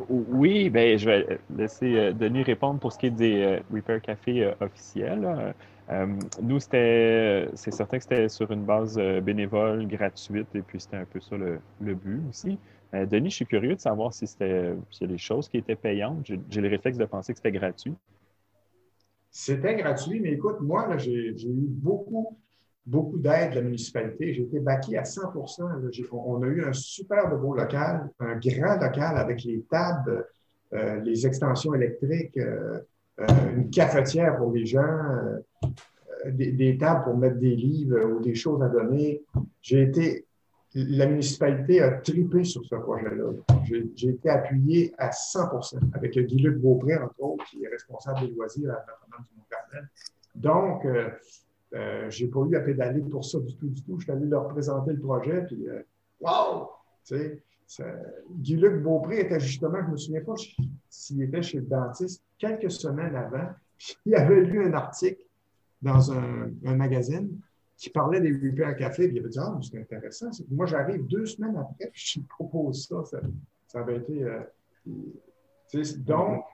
Oui, 0.08 0.70
ben, 0.70 0.96
je 0.98 1.06
vais 1.06 1.38
laisser 1.56 2.12
Denis 2.12 2.42
répondre 2.42 2.78
pour 2.78 2.92
ce 2.92 2.98
qui 2.98 3.06
est 3.06 3.10
des 3.10 3.60
Repair 3.72 4.00
Café 4.00 4.52
officiels. 4.60 5.52
Euh, 5.90 6.06
nous, 6.40 6.60
c'était, 6.60 7.48
c'est 7.54 7.72
certain 7.72 7.98
que 7.98 8.04
c'était 8.04 8.28
sur 8.28 8.50
une 8.52 8.64
base 8.64 8.96
euh, 8.98 9.20
bénévole, 9.20 9.88
gratuite, 9.88 10.54
et 10.54 10.62
puis 10.62 10.80
c'était 10.80 10.98
un 10.98 11.04
peu 11.04 11.20
ça 11.20 11.36
le, 11.36 11.60
but 11.94 12.22
aussi. 12.28 12.58
Euh, 12.94 13.06
Denis, 13.06 13.30
je 13.30 13.36
suis 13.36 13.46
curieux 13.46 13.74
de 13.74 13.80
savoir 13.80 14.12
si 14.12 14.26
c'était 14.26 14.74
s'il 14.90 15.08
y 15.08 15.10
a 15.10 15.12
des 15.12 15.18
choses 15.18 15.48
qui 15.48 15.58
étaient 15.58 15.74
payantes. 15.74 16.26
J'ai, 16.48 16.60
le 16.60 16.68
réflexe 16.68 16.96
de 16.96 17.04
penser 17.04 17.32
que 17.32 17.38
c'était 17.38 17.52
gratuit. 17.52 17.94
C'était 19.32 19.74
gratuit, 19.74 20.20
mais 20.20 20.32
écoute, 20.32 20.60
moi, 20.60 20.96
j'ai, 20.96 21.30
eu 21.30 21.66
beaucoup, 21.68 22.38
beaucoup 22.86 23.18
d'aide 23.18 23.50
de 23.50 23.56
la 23.56 23.62
municipalité. 23.62 24.34
J'ai 24.34 24.42
été 24.42 24.60
baqué 24.60 24.98
à 24.98 25.02
100% 25.02 26.10
On 26.12 26.42
a 26.42 26.46
eu 26.46 26.64
un 26.64 26.72
super 26.72 27.36
beau 27.36 27.54
local, 27.54 28.10
un 28.18 28.36
grand 28.36 28.80
local 28.80 29.16
avec 29.16 29.44
les 29.44 29.62
tables, 29.70 30.26
les 31.04 31.26
extensions 31.26 31.74
électriques, 31.74 32.38
une 33.18 33.70
cafetière 33.70 34.36
pour 34.38 34.52
les 34.52 34.66
gens 34.66 35.40
des, 36.26 36.76
tables 36.78 37.04
pour 37.04 37.16
mettre 37.16 37.36
des 37.36 37.54
livres 37.54 38.04
ou 38.04 38.20
des 38.20 38.34
choses 38.34 38.62
à 38.62 38.68
donner. 38.68 39.22
J'ai 39.60 39.82
été, 39.82 40.26
la 40.74 41.06
municipalité 41.06 41.80
a 41.80 41.92
tripé 41.92 42.44
sur 42.44 42.64
ce 42.64 42.74
projet-là. 42.76 43.32
J'ai 43.94 44.08
été 44.08 44.28
appuyé 44.28 44.94
à 44.98 45.10
100% 45.10 45.78
avec 45.94 46.18
Guy-Luc 46.18 46.58
Beaupré, 46.58 46.96
entre 46.96 47.20
autres, 47.20 47.44
qui 47.50 47.64
est 47.64 47.68
responsable 47.68 48.20
des 48.20 48.34
loisirs 48.34 48.70
à 48.70 48.84
Notre-Dame 48.86 49.24
du 49.28 49.36
Mont-Carmel. 49.36 49.88
Donc, 50.34 50.86
euh, 51.74 52.10
j'ai 52.10 52.26
pas 52.26 52.40
eu 52.40 52.56
à 52.56 52.60
pédaler 52.60 53.00
pour 53.00 53.24
ça 53.24 53.38
du 53.38 53.54
tout, 53.56 53.68
du 53.68 53.82
tout. 53.82 53.98
Je 53.98 54.04
suis 54.04 54.12
allé 54.12 54.26
leur 54.26 54.48
présenter 54.48 54.92
le 54.92 55.00
projet, 55.00 55.44
puis 55.46 55.68
euh, 55.68 55.82
wow! 56.20 56.68
Guy-Luc 58.38 58.82
Beaupré 58.82 59.20
était 59.20 59.38
justement, 59.38 59.78
je 59.86 59.90
me 59.92 59.96
souviens 59.96 60.22
pas 60.22 60.34
s'il 60.88 61.22
était 61.22 61.42
chez 61.42 61.58
le 61.58 61.66
dentiste, 61.66 62.24
quelques 62.38 62.70
semaines 62.70 63.14
avant, 63.14 63.48
il 64.06 64.14
avait 64.14 64.40
lu 64.40 64.64
un 64.64 64.72
article 64.72 65.22
dans 65.82 66.12
un, 66.12 66.50
magazine 66.62 67.40
qui 67.76 67.88
parlait 67.88 68.20
des 68.20 68.32
repair 68.32 68.68
à 68.68 68.74
café, 68.74 69.08
il 69.10 69.18
avait 69.18 69.28
dit 69.28 69.38
Ah, 69.40 69.58
c'est 69.62 69.80
intéressant. 69.80 70.30
Moi, 70.50 70.66
j'arrive 70.66 71.06
deux 71.06 71.24
semaines 71.24 71.56
après, 71.56 71.86
puis 71.92 72.12
je 72.16 72.20
propose 72.28 72.86
ça. 72.86 73.04
Ça, 73.68 73.80
avait 73.80 73.98
été. 73.98 74.24
Euh, 74.24 74.40
donc, 75.98 76.44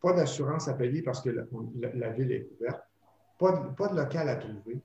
pas 0.00 0.12
d'assurance 0.12 0.68
à 0.68 0.74
payer 0.74 1.02
parce 1.02 1.20
que 1.22 1.30
la, 1.30 2.10
ville 2.10 2.30
est 2.30 2.48
ouverte, 2.54 2.82
pas 3.38 3.52
de, 3.52 3.74
pas 3.74 3.88
de, 3.88 3.96
local 3.96 4.28
à 4.28 4.36
trouver, 4.36 4.80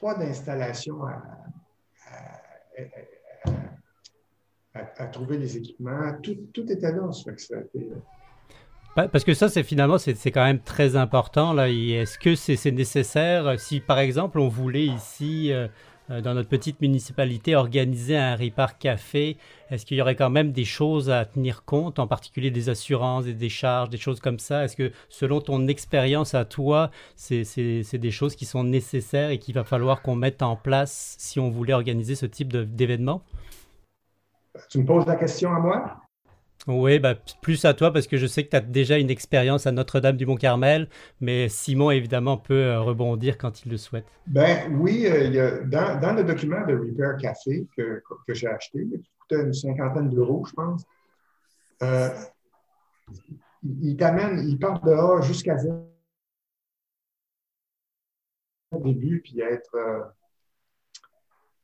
pas 0.00 0.14
d'installation 0.14 1.04
à, 1.04 1.22
à, 4.74 5.06
trouver 5.06 5.38
les 5.38 5.56
équipements. 5.56 6.12
Tout, 6.22 6.36
tout 6.52 6.70
était 6.70 6.92
là. 6.92 7.10
Été, 7.74 7.90
parce 8.94 9.24
que 9.24 9.34
ça, 9.34 9.48
c'est 9.48 9.62
finalement, 9.62 9.98
c'est 9.98 10.30
quand 10.30 10.44
même 10.44 10.60
très 10.60 10.96
important. 10.96 11.56
Est-ce 11.58 12.18
que 12.18 12.34
c'est 12.34 12.70
nécessaire 12.70 13.58
si, 13.58 13.80
par 13.80 13.98
exemple, 13.98 14.38
on 14.38 14.48
voulait 14.48 14.86
ici, 14.86 15.52
euh, 15.52 15.64
euh, 15.64 15.68
dans 16.10 16.34
notre 16.34 16.48
petite 16.48 16.80
municipalité, 16.80 17.54
organiser 17.54 18.16
un 18.16 18.34
ripart 18.34 18.78
café, 18.78 19.36
est-ce 19.70 19.86
qu'il 19.86 19.96
y 19.96 20.02
aurait 20.02 20.16
quand 20.16 20.28
même 20.28 20.50
des 20.50 20.64
choses 20.64 21.08
à 21.08 21.24
tenir 21.24 21.64
compte, 21.64 22.00
en 22.00 22.08
particulier 22.08 22.50
des 22.50 22.68
assurances, 22.68 23.24
des 23.26 23.48
charges, 23.48 23.90
des 23.90 23.96
choses 23.96 24.18
comme 24.18 24.40
ça? 24.40 24.64
Est-ce 24.64 24.74
que, 24.74 24.90
selon 25.08 25.40
ton 25.40 25.68
expérience 25.68 26.34
à 26.34 26.44
toi, 26.44 26.90
c'est 27.14 27.44
des 27.92 28.10
choses 28.10 28.34
qui 28.34 28.44
sont 28.44 28.64
nécessaires 28.64 29.30
et 29.30 29.38
qu'il 29.38 29.54
va 29.54 29.62
falloir 29.62 30.02
qu'on 30.02 30.16
mette 30.16 30.42
en 30.42 30.56
place 30.56 31.14
si 31.18 31.38
on 31.38 31.48
voulait 31.48 31.74
organiser 31.74 32.16
ce 32.16 32.26
type 32.26 32.48
d'événement? 32.56 33.22
Tu 34.68 34.80
me 34.80 34.84
poses 34.84 35.06
la 35.06 35.14
question 35.14 35.54
à 35.54 35.60
moi? 35.60 35.96
Oui, 36.66 36.98
bah, 36.98 37.14
plus 37.40 37.64
à 37.64 37.72
toi 37.72 37.92
parce 37.92 38.06
que 38.06 38.16
je 38.16 38.26
sais 38.26 38.44
que 38.44 38.50
tu 38.50 38.56
as 38.56 38.60
déjà 38.60 38.98
une 38.98 39.10
expérience 39.10 39.66
à 39.66 39.72
Notre-Dame 39.72 40.16
du 40.16 40.26
Mont-Carmel, 40.26 40.88
mais 41.20 41.48
Simon 41.48 41.90
évidemment 41.90 42.36
peut 42.36 42.64
euh, 42.64 42.80
rebondir 42.80 43.38
quand 43.38 43.64
il 43.64 43.70
le 43.70 43.78
souhaite. 43.78 44.04
Ben 44.26 44.70
oui, 44.78 45.06
euh, 45.06 45.64
dans, 45.64 46.14
le 46.14 46.22
document 46.22 46.66
de 46.66 46.74
Repair 46.74 47.16
Café 47.16 47.66
que, 47.76 48.02
j'ai 48.28 48.46
acheté, 48.46 48.86
qui 48.86 49.10
coûtait 49.20 49.42
une 49.42 49.54
cinquantaine 49.54 50.10
d'euros, 50.10 50.44
je 50.46 50.52
pense, 50.52 50.84
euh, 51.82 52.10
il 53.62 53.96
t'amène, 53.96 54.46
il 54.46 54.58
part 54.58 54.80
de 54.82 54.92
A 54.92 55.22
jusqu'à 55.22 55.56
au 58.72 58.78
début, 58.78 59.20
puis 59.22 59.40
être 59.40 60.12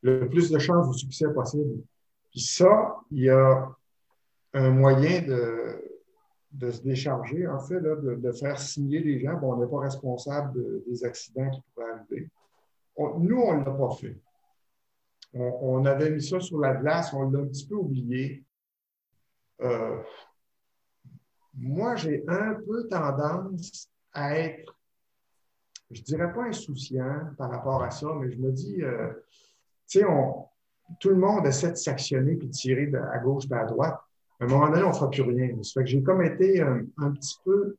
le 0.01 0.27
plus 0.27 0.49
de 0.49 0.59
chances 0.59 0.89
de 0.89 0.93
succès 0.93 1.31
possible. 1.33 1.83
Puis 2.31 2.41
ça, 2.41 2.97
il 3.11 3.23
y 3.23 3.29
a 3.29 3.76
un 4.53 4.69
moyen 4.69 5.21
de, 5.21 6.71
se 6.71 6.81
décharger, 6.81 7.47
en 7.47 7.59
fait, 7.59 7.79
de, 7.81 8.31
faire 8.31 8.59
signer 8.59 8.99
les 8.99 9.19
gens. 9.19 9.33
Bon, 9.35 9.53
on 9.53 9.57
n'est 9.57 9.69
pas 9.69 9.79
responsable 9.79 10.83
des 10.85 11.03
accidents 11.03 11.49
qui 11.49 11.61
pourraient 11.73 11.91
arriver. 11.91 12.29
nous, 12.97 13.41
on 13.41 13.57
ne 13.57 13.65
l'a 13.65 13.71
pas 13.71 13.91
fait. 13.91 14.17
On, 15.33 15.85
avait 15.85 16.09
mis 16.09 16.23
ça 16.23 16.39
sur 16.39 16.59
la 16.59 16.75
glace, 16.75 17.13
on 17.13 17.29
l'a 17.29 17.39
un 17.39 17.47
petit 17.47 17.67
peu 17.67 17.75
oublié. 17.75 18.43
Euh, 19.61 20.01
moi, 21.53 21.95
j'ai 21.95 22.23
un 22.27 22.55
peu 22.55 22.87
tendance 22.87 23.89
à 24.13 24.39
être, 24.39 24.75
je 25.91 26.01
ne 26.01 26.05
dirais 26.05 26.33
pas 26.33 26.43
insouciant 26.43 27.31
par 27.37 27.51
rapport 27.51 27.83
à 27.83 27.91
ça, 27.91 28.07
mais 28.19 28.31
je 28.31 28.37
me 28.37 28.51
dis, 28.51 28.81
euh, 28.81 29.11
tu 29.87 29.99
sais, 29.99 30.05
tout 30.99 31.09
le 31.09 31.17
monde 31.17 31.45
essaie 31.45 31.71
de 31.71 31.75
s'actionner 31.75 32.35
puis 32.35 32.47
de 32.47 32.53
tirer 32.53 32.91
à 33.11 33.19
gauche 33.19 33.45
et 33.51 33.53
à 33.53 33.65
droite 33.65 33.99
à 34.39 34.45
un 34.45 34.47
moment 34.47 34.69
donné, 34.69 34.83
on 34.83 34.89
ne 34.89 34.93
fera 34.93 35.09
plus 35.09 35.23
rien. 35.23 35.49
Ça 35.63 35.73
fait 35.73 35.85
que 35.85 35.89
j'ai 35.89 36.03
comme 36.03 36.21
été 36.21 36.61
un, 36.61 37.11
petit 37.11 37.37
peu 37.43 37.75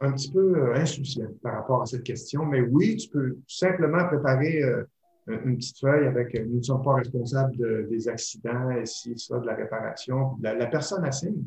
un 0.00 0.12
petit 0.12 0.30
peu 0.30 0.56
euh, 0.56 0.74
insouciant 0.74 1.28
par 1.42 1.54
rapport 1.54 1.82
à 1.82 1.86
cette 1.86 2.02
question. 2.02 2.44
Mais 2.44 2.60
oui, 2.60 2.96
tu 2.96 3.08
peux 3.08 3.38
simplement 3.48 4.04
préparer 4.06 4.62
euh, 4.62 4.84
une 5.26 5.56
petite 5.56 5.78
feuille 5.78 6.06
avec 6.06 6.34
euh, 6.34 6.44
nous 6.44 6.58
ne 6.58 6.62
sommes 6.62 6.82
pas 6.82 6.94
responsables 6.94 7.88
des 7.88 8.08
accidents, 8.08 8.70
et 8.70 8.84
si 8.84 9.18
ça, 9.18 9.38
de 9.38 9.46
la 9.46 9.54
réparation. 9.54 10.36
La, 10.42 10.66
personne 10.66 11.04
assigne. 11.04 11.44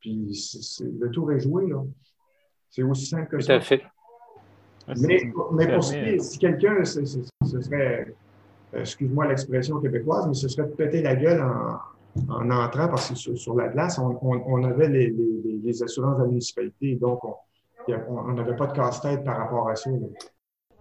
Puis 0.00 0.38
le 0.80 1.10
tour 1.10 1.32
est 1.32 1.40
joué, 1.40 1.66
là. 1.66 1.82
C'est 2.70 2.82
aussi 2.82 3.06
simple 3.06 3.28
que 3.28 3.40
ça. 3.40 3.54
Tout 3.54 3.58
à 3.58 3.60
fait. 3.62 3.82
Mais, 5.00 5.32
mais 5.52 5.74
pour 5.74 5.82
si 5.82 6.38
quelqu'un, 6.38 6.84
ce 6.84 7.04
serait, 7.04 8.14
excuse-moi 8.72 9.26
l'expression 9.26 9.80
québécoise, 9.80 10.28
mais 10.28 10.34
ce 10.34 10.48
serait 10.48 10.68
de 10.68 10.74
péter 10.74 11.02
la 11.02 11.16
gueule 11.16 11.42
en, 11.42 11.78
en 12.28 12.50
entrant, 12.50 12.88
parce 12.88 13.10
que 13.10 13.36
sur, 13.36 13.54
la 13.54 13.68
glace, 13.68 13.98
on, 13.98 14.64
avait 14.64 14.88
les, 14.88 15.82
assurances 15.82 16.18
de 16.18 16.22
la 16.22 16.28
municipalité, 16.28 16.96
donc 16.96 17.20
on 18.08 18.32
n'avait 18.32 18.56
pas 18.56 18.66
de 18.66 18.72
casse-tête 18.72 19.24
par 19.24 19.38
rapport 19.38 19.68
à 19.68 19.76
ça. 19.76 19.90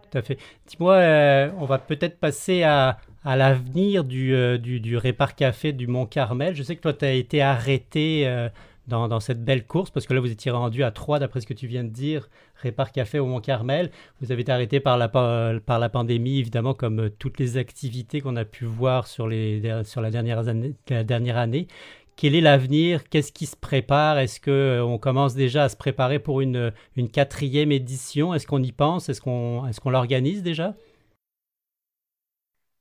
Tout 0.10 0.18
à 0.18 0.22
fait. 0.22 0.38
Dis-moi, 0.68 0.96
euh, 0.96 1.50
on 1.58 1.66
va 1.66 1.80
peut-être 1.80 2.20
passer 2.20 2.63
à, 2.63 2.98
l'avenir 3.26 4.04
du, 4.06 4.34
euh, 4.34 4.58
du, 4.58 4.98
Répar 4.98 5.36
Café 5.36 5.74
du 5.74 5.88
Mont-Carmel. 5.88 6.56
Je 6.56 6.63
sais 6.63 6.76
que 6.76 6.82
toi, 6.82 6.94
tu 6.94 7.06
as 7.06 7.13
été 7.13 7.42
arrêté 7.42 8.26
euh, 8.26 8.48
dans, 8.88 9.19
cette 9.19 9.43
belle 9.43 9.65
course 9.65 9.91
Parce 9.91 10.06
que 10.06 10.13
là, 10.13 10.19
vous 10.19 10.32
étiez 10.32 10.52
rendu 10.52 10.84
à 10.84 10.91
3, 10.91 11.19
d'après 11.19 11.41
ce 11.41 11.47
que 11.47 11.54
tu 11.54 11.67
viens 11.67 11.84
de 11.84 11.89
dire, 11.89 12.30
Répar 12.56 12.91
Café 12.91 13.19
au 13.19 13.26
Mont-Carmel. 13.26 13.91
Vous 14.21 14.32
avez 14.32 14.41
été 14.41 14.52
arrêté 14.52 14.80
par 14.80 14.97
la, 14.97 15.10
par 15.10 15.80
la 15.80 15.89
pandémie, 15.89 16.39
évidemment, 16.39 16.73
comme 16.73 17.00
euh, 17.00 17.10
toutes 17.10 17.39
les 17.39 17.58
activités 17.58 18.21
qu'on 18.21 18.36
a 18.36 18.45
pu 18.45 18.65
voir 18.65 19.08
sur, 19.08 19.28
les, 19.28 19.62
sur 19.84 20.02
la, 20.02 20.10
dernière 20.10 20.47
année, 20.47 20.76
la 20.89 21.04
dernière 21.04 21.38
année. 21.38 21.67
Quel 22.15 22.34
est 22.34 22.41
l'avenir? 22.41 23.10
Qu'est-ce 23.10 23.32
qui 23.32 23.45
se 23.45 23.56
prépare? 23.56 24.17
Est-ce 24.17 24.39
qu'on 24.39 24.95
euh, 24.95 24.97
commence 24.97 25.36
déjà 25.36 25.65
à 25.65 25.69
se 25.69 25.76
préparer 25.76 26.19
pour 26.19 26.41
une, 26.41 26.71
une 26.95 27.10
quatrième 27.10 27.71
édition? 27.71 28.34
Est-ce 28.34 28.47
qu'on 28.47 28.63
y 28.63 28.71
pense? 28.71 29.10
Est-ce 29.10 29.21
qu'on 29.21 29.67
est 29.67 29.89
l'organise 29.89 30.41
déjà? 30.43 30.76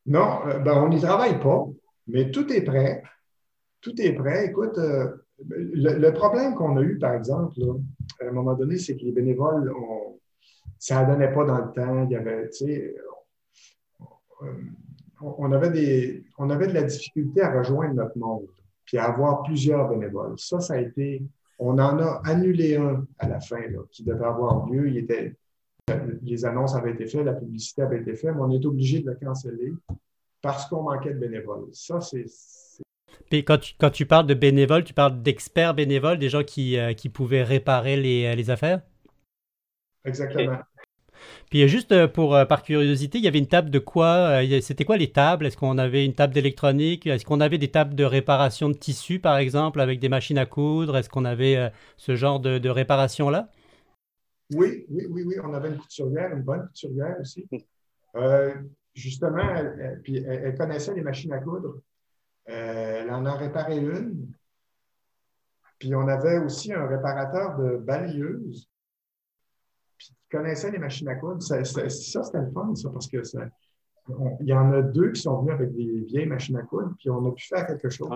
Non, 0.07 0.47
euh, 0.47 0.61
ben, 0.61 0.85
on 0.85 0.89
n'y 0.89 1.01
travaille 1.01 1.41
pas, 1.41 1.67
mais 2.07 2.31
tout 2.31 2.51
est 2.53 2.63
prêt. 2.63 3.03
Tout 3.81 4.01
est 4.01 4.13
prêt. 4.13 4.47
Écoute, 4.47 4.79
le, 5.45 6.11
problème 6.11 6.55
qu'on 6.55 6.77
a 6.77 6.83
eu, 6.83 6.99
par 6.99 7.15
exemple, 7.15 7.61
à 8.21 8.27
un 8.27 8.33
moment 8.33 8.55
donné, 8.55 8.79
c'est 8.79 8.97
que 8.97 9.05
les 9.05 9.13
bénévoles, 9.13 9.73
ça 10.79 11.05
ne 11.05 11.13
donnait 11.13 11.33
pas 11.33 11.45
dans 11.45 11.59
le 11.59 11.73
temps. 11.73 12.05
Il 12.05 12.11
y 12.11 12.17
avait, 12.17 12.49
tu 12.51 12.67
sais, 12.67 12.95
on, 15.21 15.53
avait 15.53 15.71
des, 15.71 16.25
on 16.39 16.51
avait 16.51 16.69
de 16.69 16.75
la 16.75 16.83
difficulté 16.83 17.43
à 17.43 17.59
rejoindre 17.59 17.95
notre 17.95 18.19
monde, 18.19 18.47
puis 18.85 18.99
à 18.99 19.05
avoir 19.05 19.43
plusieurs 19.43 19.89
bénévoles. 19.89 20.39
Ça, 20.39 20.61
ça 20.61 20.75
a 20.75 20.79
été, 20.79 21.23
on 21.59 21.79
en 21.79 21.99
a 21.99 22.23
annulé 22.25 22.77
un 22.77 23.07
à 23.19 23.29
la 23.29 23.41
fin, 23.41 23.61
qui 23.91 24.05
devait 24.05 24.25
avoir 24.25 24.67
lieu. 24.69 24.89
Il 24.89 24.99
était, 24.99 25.35
les 26.23 26.45
annonces 26.45 26.75
avaient 26.75 26.93
été 26.93 27.07
faites, 27.07 27.25
la 27.25 27.35
publicité 27.35 27.83
avait 27.83 28.01
été 28.01 28.15
faite, 28.15 28.35
mais 28.35 28.43
on 28.43 28.51
est 28.51 28.65
obligé 28.65 29.01
de 29.01 29.11
le 29.11 29.17
canceller. 29.17 29.73
parce 30.43 30.67
qu'on 30.67 30.83
manquait 30.83 31.15
de 31.15 31.19
bénévoles. 31.19 31.69
Ça, 31.73 32.01
c'est. 32.01 32.27
Quand 33.31 33.59
tu, 33.59 33.75
quand 33.79 33.91
tu 33.91 34.07
parles 34.07 34.27
de 34.27 34.35
bénévoles, 34.35 34.85
tu 34.85 34.95
parles 34.95 35.23
d'experts 35.23 35.75
bénévoles, 35.75 36.19
des 36.19 36.29
gens 36.29 36.45
qui, 36.45 36.79
euh, 36.79 36.93
qui 36.93 37.09
pouvaient 37.09 37.43
réparer 37.43 37.97
les, 37.97 38.35
les 38.37 38.51
affaires? 38.51 38.83
Exactement. 40.05 40.59
Puis 41.51 41.63
euh, 41.63 41.67
juste 41.67 41.91
euh, 41.93 42.07
pour 42.07 42.39
par 42.49 42.63
curiosité, 42.63 43.19
il 43.19 43.25
y 43.25 43.29
avait 43.29 43.39
une 43.39 43.49
table 43.49 43.71
de 43.71 43.79
quoi 43.81 44.41
C'était 44.61 44.85
quoi 44.85 44.97
les 44.97 45.11
tables? 45.11 45.47
Est-ce 45.47 45.57
qu'on 45.57 45.79
avait 45.79 46.05
une 46.05 46.15
table 46.15 46.35
d'électronique? 46.35 47.07
Est-ce 47.07 47.25
qu'on 47.25 47.41
avait 47.41 47.59
des 47.59 47.71
tables 47.71 47.95
de 47.95 48.05
réparation 48.05 48.69
de 48.69 48.75
tissus, 48.75 49.19
par 49.19 49.39
exemple, 49.39 49.81
avec 49.81 49.99
des 49.99 50.09
machines 50.09 50.39
à 50.39 50.47
coudre? 50.47 50.97
Est-ce 50.97 51.09
qu'on 51.09 51.25
avait 51.25 51.73
ce 51.97 52.15
genre 52.15 52.39
de, 52.39 52.59
de 52.59 52.69
réparation 52.69 53.31
là 53.31 53.51
oui, 54.55 54.87
oui, 54.89 55.07
oui, 55.11 55.25
oui. 55.27 55.35
On 55.43 55.53
avait 55.55 55.71
une 55.71 55.79
couturière, 55.79 56.33
une 56.33 56.43
bonne 56.43 56.69
couturière 56.69 57.17
aussi. 57.21 57.49
justement, 58.95 59.57
elle, 59.57 60.01
puis 60.05 60.19
elle, 60.19 60.57
connaissait 60.57 60.95
les 60.95 61.03
machines 61.03 61.33
à 61.33 61.39
coudre. 61.39 61.81
Euh, 62.49 63.03
elle 63.03 63.11
en 63.11 63.25
a 63.27 63.35
réparé 63.35 63.79
une. 63.79 64.33
Puis 65.79 65.95
on 65.95 66.09
avait 66.09 66.39
aussi 66.39 66.73
un 66.73 66.87
réparateur 66.87 67.57
de 67.59 67.77
balayeuses. 67.77 68.69
Qui 69.99 70.15
connaissait 70.31 70.71
les 70.71 70.79
machines 70.79 71.09
à 71.09 71.15
coudre. 71.17 71.43
Ça, 71.43 71.63
c'était 71.65 72.39
le 72.39 72.51
fun, 72.51 72.75
ça, 72.75 72.91
parce 72.91 73.09
que 73.09 73.23
il 74.41 74.47
y 74.47 74.53
en 74.53 74.73
a 74.73 74.83
deux 74.83 75.13
qui 75.13 75.23
sont 75.23 75.41
venus 75.41 75.55
avec 75.55 75.75
des 75.75 76.01
vieilles 76.03 76.27
machines 76.27 76.57
à 76.57 76.63
coudre, 76.63 76.95
puis 76.99 77.11
on 77.11 77.27
a 77.27 77.33
pu 77.33 77.45
faire 77.45 77.67
quelque 77.67 77.89
chose. 77.89 78.09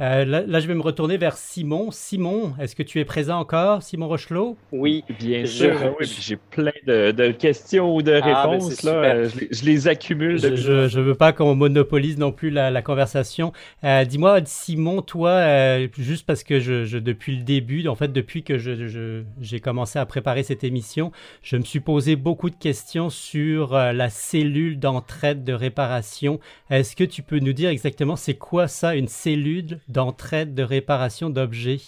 Euh, 0.00 0.24
là, 0.24 0.58
je 0.58 0.66
vais 0.66 0.74
me 0.74 0.82
retourner 0.82 1.18
vers 1.18 1.36
Simon. 1.36 1.92
Simon, 1.92 2.54
est-ce 2.60 2.74
que 2.74 2.82
tu 2.82 2.98
es 2.98 3.04
présent 3.04 3.38
encore, 3.38 3.82
Simon 3.82 4.08
Rochelot? 4.08 4.56
Oui, 4.72 5.04
bien 5.20 5.46
sûr. 5.46 5.94
J'ai 6.00 6.36
plein 6.36 6.72
de, 6.84 7.30
questions 7.30 7.94
ou 7.94 8.02
de 8.02 8.12
ah, 8.12 8.20
ben, 8.20 8.34
réponses. 8.34 8.82
là. 8.82 9.24
Je, 9.24 9.64
les 9.64 9.86
accumule. 9.86 10.38
Je 10.38 10.98
ne 10.98 11.02
veux 11.02 11.14
pas 11.14 11.32
qu'on 11.32 11.54
monopolise 11.54 12.18
non 12.18 12.32
plus 12.32 12.50
la, 12.50 12.82
conversation. 12.82 13.52
Euh, 13.84 14.04
dis-moi, 14.04 14.40
Simon, 14.44 15.00
toi, 15.00 15.30
euh, 15.30 15.86
juste 15.96 16.26
parce 16.26 16.42
que 16.42 16.58
je, 16.58 16.98
depuis 16.98 17.36
le 17.36 17.44
début, 17.44 17.86
en 17.86 17.94
fait, 17.94 18.12
depuis 18.12 18.42
que 18.42 18.58
j'ai 18.58 19.60
commencé 19.60 20.00
à 20.00 20.06
préparer 20.06 20.42
cette 20.42 20.64
émission, 20.64 21.12
je 21.42 21.56
me 21.56 21.62
suis 21.62 21.80
posé 21.80 22.16
beaucoup 22.16 22.50
de 22.50 22.56
questions 22.56 23.10
sur 23.10 23.74
la 23.74 24.10
cellule 24.10 24.80
d'entraide 24.80 25.44
de 25.44 25.52
réparation. 25.52 26.40
Est-ce 26.68 26.96
que 26.96 27.04
tu 27.04 27.22
peux 27.22 27.38
nous 27.38 27.52
dire 27.52 27.70
exactement 27.70 28.16
c'est 28.16 28.34
quoi 28.34 28.66
ça, 28.66 28.96
une 28.96 29.08
cellule? 29.08 29.78
D'entraide 29.88 30.54
de 30.54 30.62
réparation 30.62 31.30
d'objets 31.30 31.80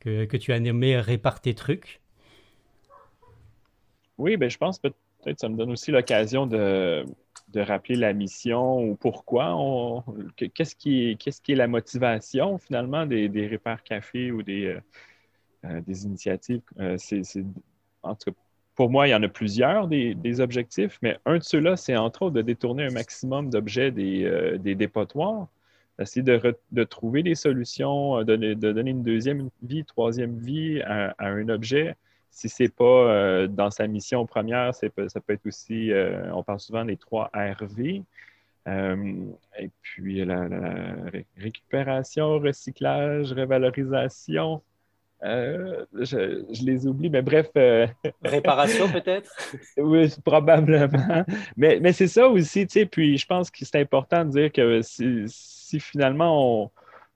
que, 0.00 0.24
que, 0.24 0.36
tu 0.36 0.52
as 0.52 0.60
nommé 0.60 0.98
Répare 0.98 1.40
tes 1.40 1.54
trucs. 1.54 2.00
Oui, 4.18 4.36
ben, 4.36 4.48
je 4.48 4.58
pense 4.58 4.78
peut-être 4.78 4.96
que 5.24 5.40
ça 5.40 5.48
me 5.48 5.56
donne 5.56 5.72
aussi 5.72 5.90
l'occasion 5.90 6.46
de, 6.46 7.04
de, 7.48 7.60
rappeler 7.60 7.96
la 7.96 8.12
mission 8.12 8.82
ou 8.82 8.94
pourquoi. 8.94 10.04
Qu'est-ce 10.36 10.76
qui, 10.76 11.16
qui 11.16 11.52
est 11.52 11.54
la 11.54 11.66
motivation 11.66 12.58
finalement 12.58 13.06
des, 13.06 13.28
des 13.28 13.46
Répare 13.46 13.82
Café 13.82 14.30
ou 14.30 14.42
des, 14.42 14.66
euh, 14.66 14.80
euh, 15.64 15.80
des 15.80 16.04
initiatives. 16.04 16.62
Euh, 16.78 16.96
c'est, 16.98 17.22
en 18.02 18.14
tout 18.14 18.30
cas, 18.30 18.36
pour 18.74 18.90
moi, 18.90 19.08
il 19.08 19.12
y 19.12 19.14
en 19.14 19.22
a 19.22 19.28
plusieurs 19.28 19.88
des, 19.88 20.14
des 20.14 20.40
objectifs, 20.40 20.98
mais 21.00 21.18
un 21.26 21.38
de 21.38 21.44
ceux-là, 21.44 21.76
c'est 21.76 21.96
entre 21.96 22.22
autres 22.22 22.34
de 22.34 22.42
détourner 22.42 22.84
un 22.84 22.90
maximum 22.90 23.48
d'objets 23.48 23.92
des, 23.92 24.58
des 24.58 24.74
dépotoirs 24.74 25.48
essayer 25.98 26.22
de, 26.22 26.56
de, 26.72 26.84
trouver 26.84 27.22
des 27.22 27.34
solutions, 27.34 28.18
euh, 28.18 28.24
de, 28.24 28.36
de, 28.36 28.72
donner 28.72 28.90
une 28.90 29.02
deuxième 29.02 29.48
vie, 29.62 29.84
troisième 29.84 30.38
vie 30.38 30.80
à, 30.82 31.14
un 31.18 31.48
objet. 31.48 31.96
Si 32.30 32.48
ce 32.48 32.64
n'est 32.64 32.68
pas 32.68 32.84
euh, 32.84 33.46
dans 33.46 33.70
sa 33.70 33.86
mission 33.86 34.26
première, 34.26 34.74
ça 34.74 34.88
peut 34.90 35.08
être 35.28 35.46
aussi, 35.46 35.92
euh, 35.92 36.32
on 36.34 36.42
parle 36.42 36.60
souvent 36.60 36.84
des 36.84 36.96
trois 36.96 37.30
RV. 37.34 38.02
et 38.66 39.70
puis 39.82 40.24
la, 40.24 40.48
récupération, 41.36 42.38
recyclage, 42.40 43.32
révalorisation. 45.20 45.86
je, 45.92 46.54
je, 46.54 46.64
les 46.64 46.86
oublie, 46.86 47.10
mais 47.10 47.22
bref. 47.22 47.50
Réparation 48.24 48.90
peut-être? 48.90 49.30
oui, 49.76 50.12
probablement. 50.24 51.24
Mais, 51.56 51.78
mais 51.80 51.92
c'est 51.92 52.08
ça 52.08 52.28
aussi, 52.28 52.66
tu 52.66 52.80
sais. 52.80 52.86
Puis 52.86 53.18
je 53.18 53.26
pense 53.26 53.50
que 53.50 53.64
c'est 53.64 53.80
important 53.80 54.24
de 54.24 54.30
dire 54.30 54.52
que 54.52 54.80
si, 54.82 55.80
finalement 55.80 56.70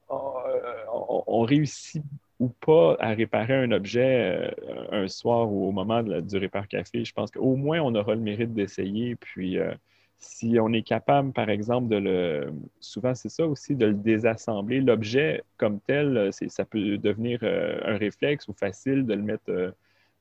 on, 0.09 1.43
réussit 1.43 2.03
ou 2.41 2.49
pas 2.49 2.97
à 3.01 3.15
réparer 3.15 3.55
un 3.55 3.73
objet 3.73 4.53
euh, 4.63 5.03
un 5.03 5.09
soir 5.09 5.51
ou 5.51 5.69
au 5.69 5.73
moment 5.73 6.03
du 6.03 6.39
répar 6.39 6.69
café, 6.69 7.05
je 7.05 7.13
pense 7.13 7.31
qu'au 7.31 7.57
moins 7.57 7.81
on 7.81 7.95
aura 7.95 8.15
le 8.15 8.21
mérite 8.21 8.55
d'essayer. 8.55 9.17
Puis 9.17 9.59
euh, 9.59 9.75
si 10.19 10.59
on 10.61 10.73
est 10.73 10.83
capable, 10.83 11.33
par 11.33 11.49
exemple, 11.51 11.89
de 11.89 11.97
le. 11.97 12.53
Souvent, 12.81 13.15
c'est 13.15 13.29
ça 13.29 13.47
aussi, 13.47 13.77
de 13.77 13.87
le 13.87 13.95
désassembler. 13.95 14.81
L'objet 14.81 15.45
comme 15.57 15.81
tel, 15.81 16.31
ça 16.33 16.65
peut 16.65 16.99
devenir 16.99 17.41
euh, 17.43 17.81
un 17.85 17.97
réflexe 17.97 18.49
ou 18.49 18.53
facile 18.53 19.07
de 19.07 19.15
le 19.15 19.23
mettre 19.23 19.75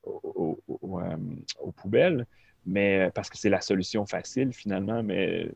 aux 0.04 1.72
poubelles, 1.76 2.26
mais 2.66 3.10
parce 3.14 3.28
que 3.28 3.36
c'est 3.36 3.50
la 3.50 3.60
solution 3.60 4.06
facile 4.06 4.52
finalement, 4.52 5.02
mais 5.02 5.50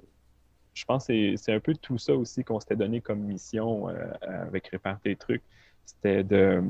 je 0.75 0.85
pense 0.85 1.07
que 1.07 1.37
c'est 1.37 1.53
un 1.53 1.61
peu 1.61 1.75
tout 1.75 1.99
ça 1.99 2.15
aussi 2.15 2.45
qu'on 2.45 2.61
s'était 2.61 2.77
donné 2.77 3.01
comme 3.01 3.21
mission 3.21 3.89
euh, 3.89 3.95
avec 4.23 4.69
Répare 4.69 5.01
tes 5.01 5.17
trucs. 5.17 5.43
C'était 5.85 6.25
de, 6.25 6.63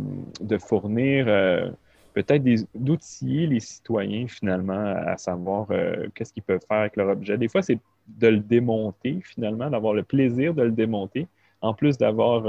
fournir 0.58 1.26
euh, 1.28 1.70
peut-être 2.12 2.44
d'outiller 2.74 3.46
les 3.46 3.60
citoyens 3.60 4.26
finalement 4.28 4.94
à 5.06 5.16
savoir 5.16 5.66
euh, 5.70 6.08
qu'est-ce 6.14 6.32
qu'ils 6.32 6.42
peuvent 6.42 6.64
faire 6.66 6.78
avec 6.78 6.96
leur 6.96 7.08
objet. 7.08 7.36
Des 7.38 7.48
fois, 7.48 7.62
c'est 7.62 7.78
de 8.08 8.28
le 8.28 8.38
démonter 8.38 9.20
finalement, 9.22 9.70
d'avoir 9.70 9.94
le 9.94 10.02
plaisir 10.02 10.54
de 10.54 10.62
le 10.62 10.72
démonter, 10.72 11.26
en 11.60 11.74
plus 11.74 11.96
d'avoir 11.96 12.42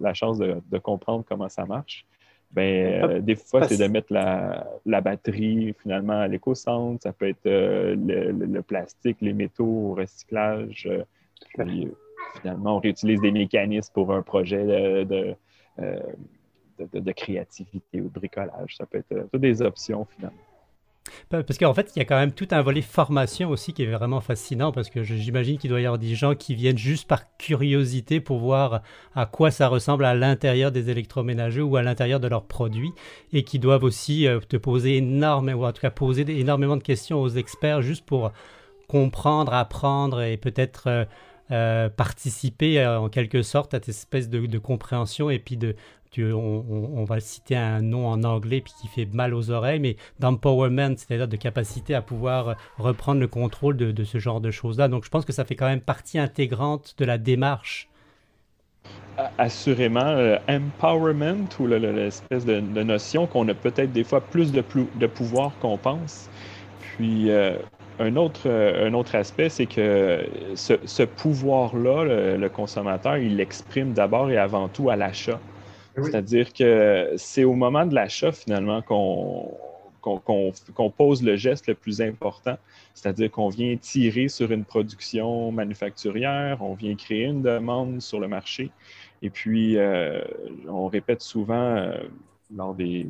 la 0.00 0.14
chance 0.14 0.38
de, 0.38 0.78
comprendre 0.78 1.24
comment 1.28 1.48
ça 1.48 1.64
marche. 1.64 2.04
Ben, 2.52 3.02
euh, 3.04 3.20
des 3.20 3.36
fois, 3.36 3.68
c'est 3.68 3.76
de 3.76 3.86
mettre 3.86 4.12
la, 4.12 4.66
la, 4.86 5.00
batterie 5.00 5.74
finalement 5.82 6.20
à 6.20 6.28
l'éco-centre. 6.28 7.02
Ça 7.02 7.12
peut 7.12 7.28
être 7.28 7.46
euh, 7.46 7.96
le, 7.96 8.62
plastique, 8.62 9.18
les 9.20 9.32
métaux 9.32 9.90
au 9.90 9.94
recyclage. 9.94 10.88
Euh, 10.90 11.02
puis, 11.58 11.88
finalement, 12.40 12.76
on 12.76 12.80
réutilise 12.80 13.20
des 13.20 13.30
mécanismes 13.30 13.92
pour 13.92 14.12
un 14.12 14.22
projet 14.22 14.64
de, 14.64 15.04
de, 15.04 15.36
de 16.78 17.12
créativité 17.12 18.00
ou 18.00 18.08
de 18.08 18.14
bricolage. 18.14 18.76
Ça 18.76 18.86
peut 18.86 18.98
être 18.98 19.28
toutes 19.30 19.40
des 19.40 19.62
options 19.62 20.06
finalement. 20.16 20.38
Parce 21.28 21.58
qu'en 21.58 21.74
fait, 21.74 21.92
il 21.94 21.98
y 21.98 22.02
a 22.02 22.04
quand 22.04 22.18
même 22.18 22.32
tout 22.32 22.48
un 22.50 22.62
volet 22.62 22.82
formation 22.82 23.50
aussi 23.50 23.72
qui 23.72 23.82
est 23.82 23.90
vraiment 23.90 24.20
fascinant 24.20 24.72
parce 24.72 24.90
que 24.90 25.02
j'imagine 25.02 25.58
qu'il 25.58 25.70
doit 25.70 25.80
y 25.80 25.86
avoir 25.86 25.98
des 25.98 26.14
gens 26.14 26.34
qui 26.34 26.54
viennent 26.54 26.78
juste 26.78 27.08
par 27.08 27.36
curiosité 27.36 28.20
pour 28.20 28.38
voir 28.38 28.82
à 29.14 29.26
quoi 29.26 29.50
ça 29.50 29.68
ressemble 29.68 30.04
à 30.04 30.14
l'intérieur 30.14 30.72
des 30.72 30.90
électroménagers 30.90 31.62
ou 31.62 31.76
à 31.76 31.82
l'intérieur 31.82 32.20
de 32.20 32.28
leurs 32.28 32.44
produits 32.44 32.92
et 33.32 33.42
qui 33.42 33.58
doivent 33.58 33.84
aussi 33.84 34.26
euh, 34.26 34.40
te 34.40 34.56
poser 34.56 34.96
énormément, 34.96 35.62
ou 35.62 35.64
en 35.66 35.72
tout 35.72 35.80
cas 35.80 35.90
poser 35.90 36.24
énormément 36.38 36.76
de 36.76 36.82
questions 36.82 37.20
aux 37.20 37.28
experts 37.28 37.82
juste 37.82 38.04
pour 38.04 38.32
comprendre, 38.88 39.52
apprendre 39.52 40.22
et 40.22 40.36
peut-être 40.36 41.06
euh, 41.50 41.56
euh, 41.56 41.88
participer 41.88 42.84
en 42.86 43.08
quelque 43.08 43.42
sorte 43.42 43.74
à 43.74 43.78
cette 43.78 43.88
espèce 43.88 44.28
de, 44.28 44.58
compréhension 44.58 45.30
et 45.30 45.38
puis 45.38 45.56
de, 45.56 45.74
on, 46.18 47.04
va 47.04 47.20
citer 47.20 47.56
un 47.56 47.82
nom 47.82 48.08
en 48.08 48.24
anglais 48.24 48.60
puis 48.60 48.72
qui 48.80 48.88
fait 48.88 49.06
mal 49.06 49.34
aux 49.34 49.50
oreilles, 49.50 49.80
mais 49.80 49.96
d'empowerment, 50.18 50.96
c'est-à-dire 50.96 51.28
de 51.28 51.36
capacité 51.36 51.94
à 51.94 52.02
pouvoir 52.02 52.56
reprendre 52.78 53.20
le 53.20 53.28
contrôle 53.28 53.76
de, 53.76 54.04
ce 54.04 54.18
genre 54.18 54.40
de 54.40 54.50
choses-là. 54.50 54.88
Donc 54.88 55.04
je 55.04 55.10
pense 55.10 55.24
que 55.24 55.32
ça 55.32 55.44
fait 55.44 55.56
quand 55.56 55.66
même 55.66 55.80
partie 55.80 56.18
intégrante 56.18 56.94
de 56.98 57.04
la 57.04 57.18
démarche. 57.18 57.88
Assurément, 59.38 60.00
euh, 60.04 60.36
empowerment 60.48 61.48
ou 61.58 61.66
l'espèce 61.66 62.44
de, 62.44 62.60
notion 62.60 63.26
qu'on 63.26 63.48
a 63.48 63.54
peut-être 63.54 63.92
des 63.92 64.04
fois 64.04 64.20
plus 64.20 64.52
de, 64.52 64.62
de 64.96 65.06
pouvoir 65.06 65.52
qu'on 65.60 65.78
pense. 65.78 66.28
Puis 66.80 67.30
euh, 67.30 67.56
un, 67.98 68.16
autre, 68.16 68.42
euh, 68.46 68.88
un 68.88 68.94
autre 68.94 69.14
aspect, 69.14 69.48
c'est 69.48 69.66
que 69.66 70.26
ce, 70.54 71.02
pouvoir-là, 71.02 72.04
le, 72.04 72.36
le, 72.36 72.48
consommateur, 72.48 73.16
il 73.16 73.36
l'exprime 73.36 73.92
d'abord 73.92 74.30
et 74.30 74.38
avant 74.38 74.68
tout 74.68 74.90
à 74.90 74.96
l'achat. 74.96 75.40
C'est-à-dire 76.02 76.52
que 76.52 77.14
c'est 77.16 77.44
au 77.44 77.54
moment 77.54 77.86
de 77.86 77.94
l'achat, 77.94 78.30
finalement, 78.30 78.82
qu'on 78.82 80.90
pose 80.90 81.22
le 81.22 81.36
geste 81.36 81.68
le 81.68 81.74
plus 81.74 82.02
important. 82.02 82.58
C'est-à-dire 82.94 83.30
qu'on 83.30 83.48
vient 83.48 83.76
tirer 83.76 84.28
sur 84.28 84.52
une 84.52 84.64
production 84.64 85.50
manufacturière, 85.52 86.58
on 86.60 86.74
vient 86.74 86.94
créer 86.96 87.24
une 87.24 87.42
demande 87.42 88.02
sur 88.02 88.20
le 88.20 88.28
marché. 88.28 88.70
Et 89.22 89.30
puis, 89.30 89.78
euh, 89.78 90.20
on 90.68 90.88
répète 90.88 91.22
souvent 91.22 91.76
euh, 91.76 91.96
lors 92.54 92.74
des, 92.74 93.08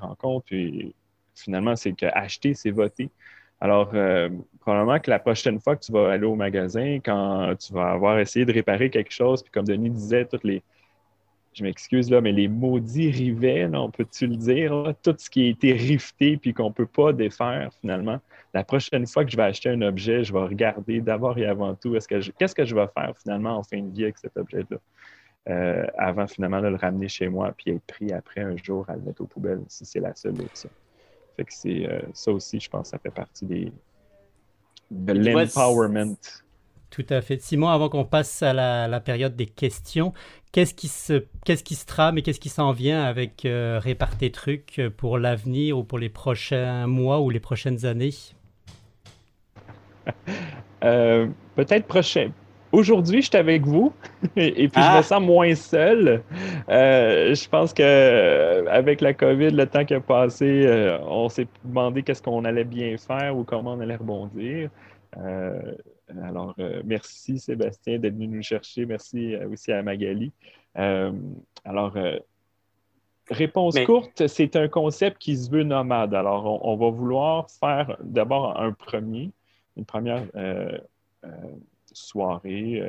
rencontres, 0.00 0.52
et 0.52 0.92
finalement, 1.34 1.74
c'est 1.74 1.92
que 1.92 2.06
acheter, 2.12 2.54
c'est 2.54 2.70
voter. 2.70 3.10
Alors, 3.60 3.90
euh, 3.94 4.28
probablement 4.60 5.00
que 5.00 5.10
la 5.10 5.18
prochaine 5.18 5.60
fois 5.60 5.76
que 5.76 5.84
tu 5.84 5.92
vas 5.92 6.12
aller 6.12 6.26
au 6.26 6.36
magasin, 6.36 6.98
quand 7.04 7.54
tu 7.56 7.72
vas 7.72 7.90
avoir 7.90 8.18
essayé 8.18 8.44
de 8.44 8.52
réparer 8.52 8.90
quelque 8.90 9.12
chose, 9.12 9.42
puis 9.42 9.50
comme 9.50 9.66
Denis 9.66 9.90
disait, 9.90 10.26
toutes 10.26 10.44
les, 10.44 10.62
je 11.54 11.64
m'excuse 11.64 12.10
là, 12.10 12.20
mais 12.20 12.32
les 12.32 12.46
maudits 12.46 13.10
rivets, 13.10 13.68
on 13.74 13.90
peut-tu 13.90 14.28
le 14.28 14.36
dire, 14.36 14.94
tout 15.02 15.14
ce 15.18 15.28
qui 15.28 15.46
a 15.46 15.48
été 15.48 15.72
rifté 15.72 16.36
puis 16.36 16.54
qu'on 16.54 16.68
ne 16.68 16.74
peut 16.74 16.86
pas 16.86 17.12
défaire 17.12 17.70
finalement. 17.80 18.20
La 18.54 18.62
prochaine 18.62 19.06
fois 19.06 19.24
que 19.24 19.30
je 19.30 19.36
vais 19.36 19.42
acheter 19.42 19.70
un 19.70 19.82
objet, 19.82 20.22
je 20.22 20.32
vais 20.32 20.40
regarder 20.40 21.00
d'abord 21.00 21.36
et 21.38 21.46
avant 21.46 21.74
tout 21.74 21.92
qu'est-ce 21.92 22.54
que 22.54 22.64
je 22.64 22.74
vais 22.74 22.86
faire 22.96 23.12
finalement 23.20 23.56
en 23.56 23.62
fin 23.62 23.82
de 23.82 23.92
vie 23.92 24.04
avec 24.04 24.18
cet 24.18 24.36
objet-là? 24.36 24.78
Euh, 25.48 25.86
avant 25.96 26.26
finalement 26.26 26.60
de 26.60 26.68
le 26.68 26.76
ramener 26.76 27.08
chez 27.08 27.28
moi 27.28 27.54
puis 27.56 27.70
être 27.70 27.84
pris 27.86 28.12
après 28.12 28.42
un 28.42 28.54
jour 28.58 28.84
à 28.90 28.96
le 28.96 29.00
mettre 29.00 29.22
aux 29.22 29.26
poubelles 29.26 29.62
si 29.68 29.86
c'est 29.86 30.00
la 30.00 30.14
seule 30.14 30.38
option. 30.42 30.68
Fait 31.38 31.44
que 31.44 31.54
c'est 31.54 31.88
euh, 31.88 32.00
ça 32.14 32.32
aussi, 32.32 32.58
je 32.58 32.68
pense, 32.68 32.88
ça 32.88 32.98
fait 32.98 33.12
partie 33.12 33.46
des 33.46 33.72
de 34.90 35.12
l'empowerment. 35.12 36.16
Tout 36.90 37.06
à 37.10 37.20
fait. 37.20 37.40
Simon, 37.40 37.68
avant 37.68 37.88
qu'on 37.88 38.04
passe 38.04 38.42
à 38.42 38.52
la, 38.52 39.00
période 39.00 39.36
des 39.36 39.46
questions, 39.46 40.12
qu'est-ce 40.50 40.74
qui 40.74 40.88
se, 40.88 41.24
qu'est-ce 41.44 41.62
qui 41.62 41.76
se 41.76 41.86
trame 41.86 42.18
et 42.18 42.22
qu'est-ce 42.22 42.40
qui 42.40 42.48
s'en 42.48 42.72
vient 42.72 43.04
avec 43.04 43.44
euh, 43.44 43.78
Répare 43.78 44.16
tes 44.16 44.32
trucs 44.32 44.82
pour 44.96 45.18
l'avenir 45.18 45.78
ou 45.78 45.84
pour 45.84 45.98
les 45.98 46.08
prochains 46.08 46.88
mois 46.88 47.20
ou 47.20 47.30
les 47.30 47.40
prochaines 47.40 47.86
années? 47.86 48.14
Euh, 50.84 51.26
peut-être 51.56 51.88
prochain. 51.88 52.30
Aujourd'hui, 52.70 53.22
je 53.22 53.28
suis 53.28 53.36
avec 53.36 53.64
vous 53.64 53.92
et, 54.36 54.68
puis 54.68 54.82
je 54.82 54.88
me 54.88 54.98
ah! 54.98 55.02
sens 55.02 55.22
moins 55.22 55.54
seul. 55.54 56.22
Euh, 56.68 57.34
je 57.34 57.48
pense 57.48 57.72
que 57.72 58.66
avec 58.68 59.00
la 59.00 59.14
COVID, 59.14 59.50
le 59.50 59.66
temps 59.66 59.84
qui 59.84 59.94
a 59.94 60.00
passé, 60.00 60.98
on 61.06 61.28
s'est 61.28 61.48
demandé 61.64 62.02
qu'est-ce 62.02 62.22
qu'on 62.22 62.44
allait 62.44 62.64
bien 62.64 62.96
faire 62.98 63.36
ou 63.36 63.44
comment 63.44 63.72
on 63.72 63.80
allait 63.80 63.96
rebondir. 63.96 64.70
Alors, 66.16 66.54
euh, 66.58 66.82
merci 66.84 67.38
Sébastien 67.38 67.98
d'être 67.98 68.14
venu 68.14 68.28
nous 68.28 68.42
chercher. 68.42 68.86
Merci 68.86 69.34
euh, 69.34 69.48
aussi 69.48 69.72
à 69.72 69.82
Magali. 69.82 70.32
Euh, 70.78 71.12
alors, 71.64 71.94
réponse 73.30 73.78
courte, 73.84 74.26
c'est 74.26 74.56
un 74.56 74.68
concept 74.68 75.18
qui 75.18 75.36
se 75.36 75.50
veut 75.50 75.64
nomade. 75.64 76.14
Alors, 76.14 76.64
on, 76.64 76.76
va 76.76 76.90
vouloir 76.90 77.50
faire 77.50 77.96
d'abord 78.02 78.58
un 78.58 78.72
premier, 78.72 79.30
une 79.76 79.84
première 79.84 80.24
soirée. 81.94 82.82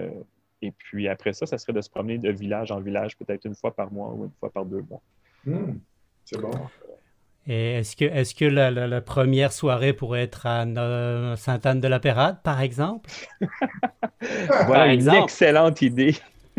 et 0.62 0.72
puis 0.72 1.08
après 1.08 1.34
ça, 1.34 1.46
ça 1.46 1.58
serait 1.58 1.74
de 1.74 1.82
se 1.82 1.90
promener 1.90 2.18
de 2.18 2.32
village 2.32 2.72
en 2.72 2.80
village, 2.80 3.18
peut-être 3.18 3.46
une 3.46 3.56
fois 3.56 3.76
par 3.76 3.92
mois 3.92 4.14
ou 4.14 4.26
une 4.26 4.32
fois 4.40 4.52
par 4.52 4.66
deux 4.66 4.84
mois. 4.90 5.02
Hmm, 5.46 5.78
c'est 6.26 6.40
bon. 6.40 6.52
Et 7.48 7.74
est-ce 7.78 7.96
que, 7.96 8.06
est 8.06 8.38
que 8.38 8.46
la, 8.46 9.02
première 9.02 9.52
soirée 9.52 9.94
pourrait 9.94 10.22
être 10.22 10.46
à 10.46 10.66
Sainte-Anne-de-la-Pérade, 11.36 12.44
par 12.44 12.62
exemple? 12.62 13.10
voilà 14.68 14.94
une 14.94 15.10
excellente 15.10 15.82
idée. 15.82 16.16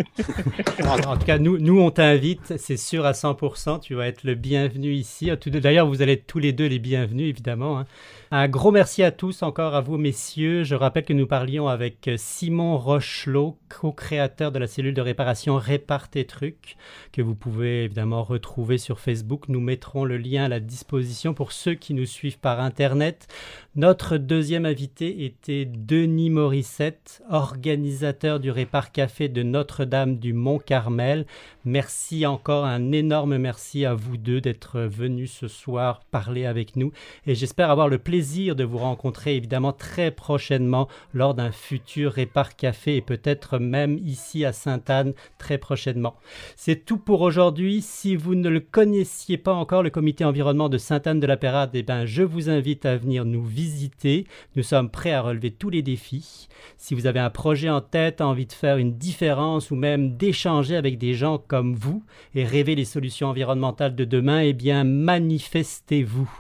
en, 1.07 1.17
tout 1.17 1.27
cas, 1.27 1.39
nous, 1.39 1.59
nous 1.59 1.81
on 1.81 1.91
t'invite, 1.91 2.57
c'est 2.57 2.77
sûr 2.77 3.07
à 3.07 3.13
100%. 3.13 3.81
Tu 3.81 3.95
vas 3.95 4.07
être 4.07 4.25
le 4.25 4.35
bienvenu 4.35 4.93
ici. 4.93 5.31
D'ailleurs, 5.47 5.87
vous 5.87 6.03
allez 6.03 6.13
être 6.13 6.27
tous 6.27 6.39
les 6.39 6.53
deux 6.53 6.67
les 6.67 6.79
bienvenus, 6.79 7.29
évidemment. 7.29 7.79
Hein. 7.79 7.87
Un 8.33 8.47
gros 8.47 8.71
merci 8.71 9.03
à 9.03 9.11
tous, 9.11 9.43
encore 9.43 9.75
à 9.75 9.81
vous, 9.81 9.99
messieurs. 9.99 10.63
Je 10.63 10.77
rappelle 10.77 11.05
que 11.05 11.13
nous 11.13 11.27
parlions 11.27 11.67
avec 11.67 12.09
Simon 12.17 12.79
Rochelot, 12.79 13.59
co-créateur 13.69 14.53
de 14.53 14.61
la 14.61 14.69
cellule 14.69 14.95
de 14.95 15.01
réparation 15.01 15.57
Répare 15.57 16.09
tes 16.09 16.25
trucs, 16.25 16.77
que 17.13 17.23
vous 17.23 17.35
pouvez 17.35 17.85
évidemment 17.85 18.23
retrouver 18.23 18.79
sur 18.79 19.01
Facebook. 19.01 19.49
Nous 19.49 19.59
mettrons 19.59 20.05
le 20.05 20.17
lien 20.17 20.45
à 20.45 20.49
la 20.49 20.61
disposition 20.61 21.35
pour 21.35 21.51
ceux 21.51 21.75
qui 21.75 21.93
nous 21.93 22.07
suivent 22.07 22.39
par 22.39 22.61
Internet. 22.61 23.27
Notre 23.75 24.17
deuxième 24.17 24.65
invité 24.65 25.25
était 25.25 25.65
Denis 25.65 26.31
Morissette, 26.31 27.23
organisateur 27.31 28.39
du 28.39 28.51
Répare 28.51 28.93
Café 28.93 29.29
de 29.29 29.43
Notre-Dame 29.91 30.19
du 30.19 30.33
Mont-Carmel. 30.33 31.27
Merci 31.65 32.25
encore, 32.25 32.65
un 32.65 32.93
énorme 32.93 33.37
merci 33.37 33.85
à 33.85 33.93
vous 33.93 34.17
deux 34.17 34.41
d'être 34.41 34.81
venus 34.81 35.31
ce 35.33 35.49
soir 35.49 36.01
parler 36.11 36.47
avec 36.47 36.75
nous 36.77 36.91
et 37.27 37.35
j'espère 37.35 37.71
avoir 37.71 37.89
le 37.89 37.99
plaisir 37.99 38.57
de 38.57 38.65
vous 38.65 38.79
rencontrer 38.79 39.37
évidemment 39.37 39.75
très 39.75 40.11
prochainement 40.11 40.89
lors 41.13 41.35
d'un 41.35 41.51
futur 41.51 42.13
Répar 42.13 42.57
Café 42.57 42.97
et 42.97 43.03
peut-être 43.03 43.59
même 43.59 43.99
ici 43.99 44.47
à 44.47 44.53
Sainte-Anne 44.55 45.13
très 45.39 45.59
prochainement. 45.59 46.15
C'est 46.57 46.87
tout 46.87 46.97
pour 46.97 47.21
aujourd'hui. 47.21 47.83
Si 47.83 48.17
vous 48.17 48.35
ne 48.35 48.49
le 48.49 48.61
connaissiez 48.61 49.37
pas 49.37 49.53
encore, 49.53 49.83
le 49.83 49.91
comité 49.91 50.25
environnement 50.25 50.71
de 50.71 50.79
Sainte-Anne 50.79 51.21
de 51.21 51.27
la 51.27 51.37
Pérade, 51.37 51.71
eh 51.75 51.83
ben, 51.83 52.07
je 52.07 52.23
vous 52.23 52.49
invite 52.49 52.87
à 52.87 52.97
venir 52.97 53.27
nous 53.27 53.45
visiter. 53.45 54.27
Nous 54.57 54.63
sommes 54.63 54.89
prêts 54.89 55.13
à 55.13 55.21
relever 55.21 55.51
tous 55.51 55.69
les 55.69 55.83
défis. 55.83 56.49
Si 56.79 56.95
vous 56.95 57.07
avez 57.07 57.21
un 57.21 57.31
projet 57.31 57.69
en 57.69 57.83
tête, 57.83 58.23
envie 58.23 58.47
de 58.47 58.53
faire 58.53 58.79
une 58.79 58.97
différence 58.97 59.70
ou 59.71 59.77
même 59.77 60.17
d'échanger 60.17 60.77
avec 60.77 60.99
des 60.99 61.15
gens 61.15 61.39
comme 61.39 61.75
vous 61.75 62.03
et 62.35 62.45
rêver 62.45 62.75
les 62.75 62.85
solutions 62.85 63.29
environnementales 63.29 63.95
de 63.95 64.05
demain, 64.05 64.41
eh 64.41 64.53
bien 64.53 64.85
manifestez-vous. 64.85 66.31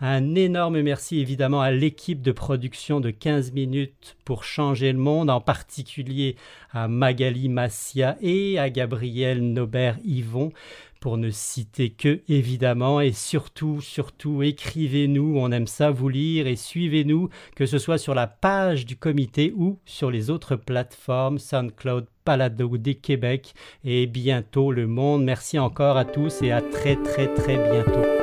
Un 0.00 0.34
énorme 0.34 0.82
merci 0.82 1.20
évidemment 1.20 1.60
à 1.60 1.70
l'équipe 1.70 2.20
de 2.20 2.32
production 2.32 3.00
de 3.00 3.10
15 3.10 3.52
minutes 3.52 4.16
pour 4.24 4.44
changer 4.44 4.92
le 4.92 4.98
monde, 4.98 5.30
en 5.30 5.40
particulier 5.40 6.36
à 6.72 6.88
Magali 6.88 7.48
Massia 7.48 8.16
et 8.20 8.58
à 8.58 8.70
Gabriel 8.70 9.40
Nobert-Yvon 9.52 10.52
pour 11.04 11.18
ne 11.18 11.28
citer 11.28 11.90
que 11.90 12.22
évidemment 12.30 12.98
et 12.98 13.12
surtout 13.12 13.82
surtout 13.82 14.42
écrivez-nous 14.42 15.36
on 15.36 15.52
aime 15.52 15.66
ça 15.66 15.90
vous 15.90 16.08
lire 16.08 16.46
et 16.46 16.56
suivez-nous 16.56 17.28
que 17.54 17.66
ce 17.66 17.76
soit 17.76 17.98
sur 17.98 18.14
la 18.14 18.26
page 18.26 18.86
du 18.86 18.96
comité 18.96 19.52
ou 19.54 19.78
sur 19.84 20.10
les 20.10 20.30
autres 20.30 20.56
plateformes 20.56 21.38
SoundCloud 21.38 22.06
Palado 22.24 22.78
des 22.78 22.94
Québec 22.94 23.52
et 23.84 24.06
bientôt 24.06 24.72
le 24.72 24.86
monde. 24.86 25.24
Merci 25.24 25.58
encore 25.58 25.98
à 25.98 26.06
tous 26.06 26.40
et 26.40 26.52
à 26.52 26.62
très 26.62 26.96
très 26.96 27.34
très 27.34 27.58
bientôt 27.70 28.13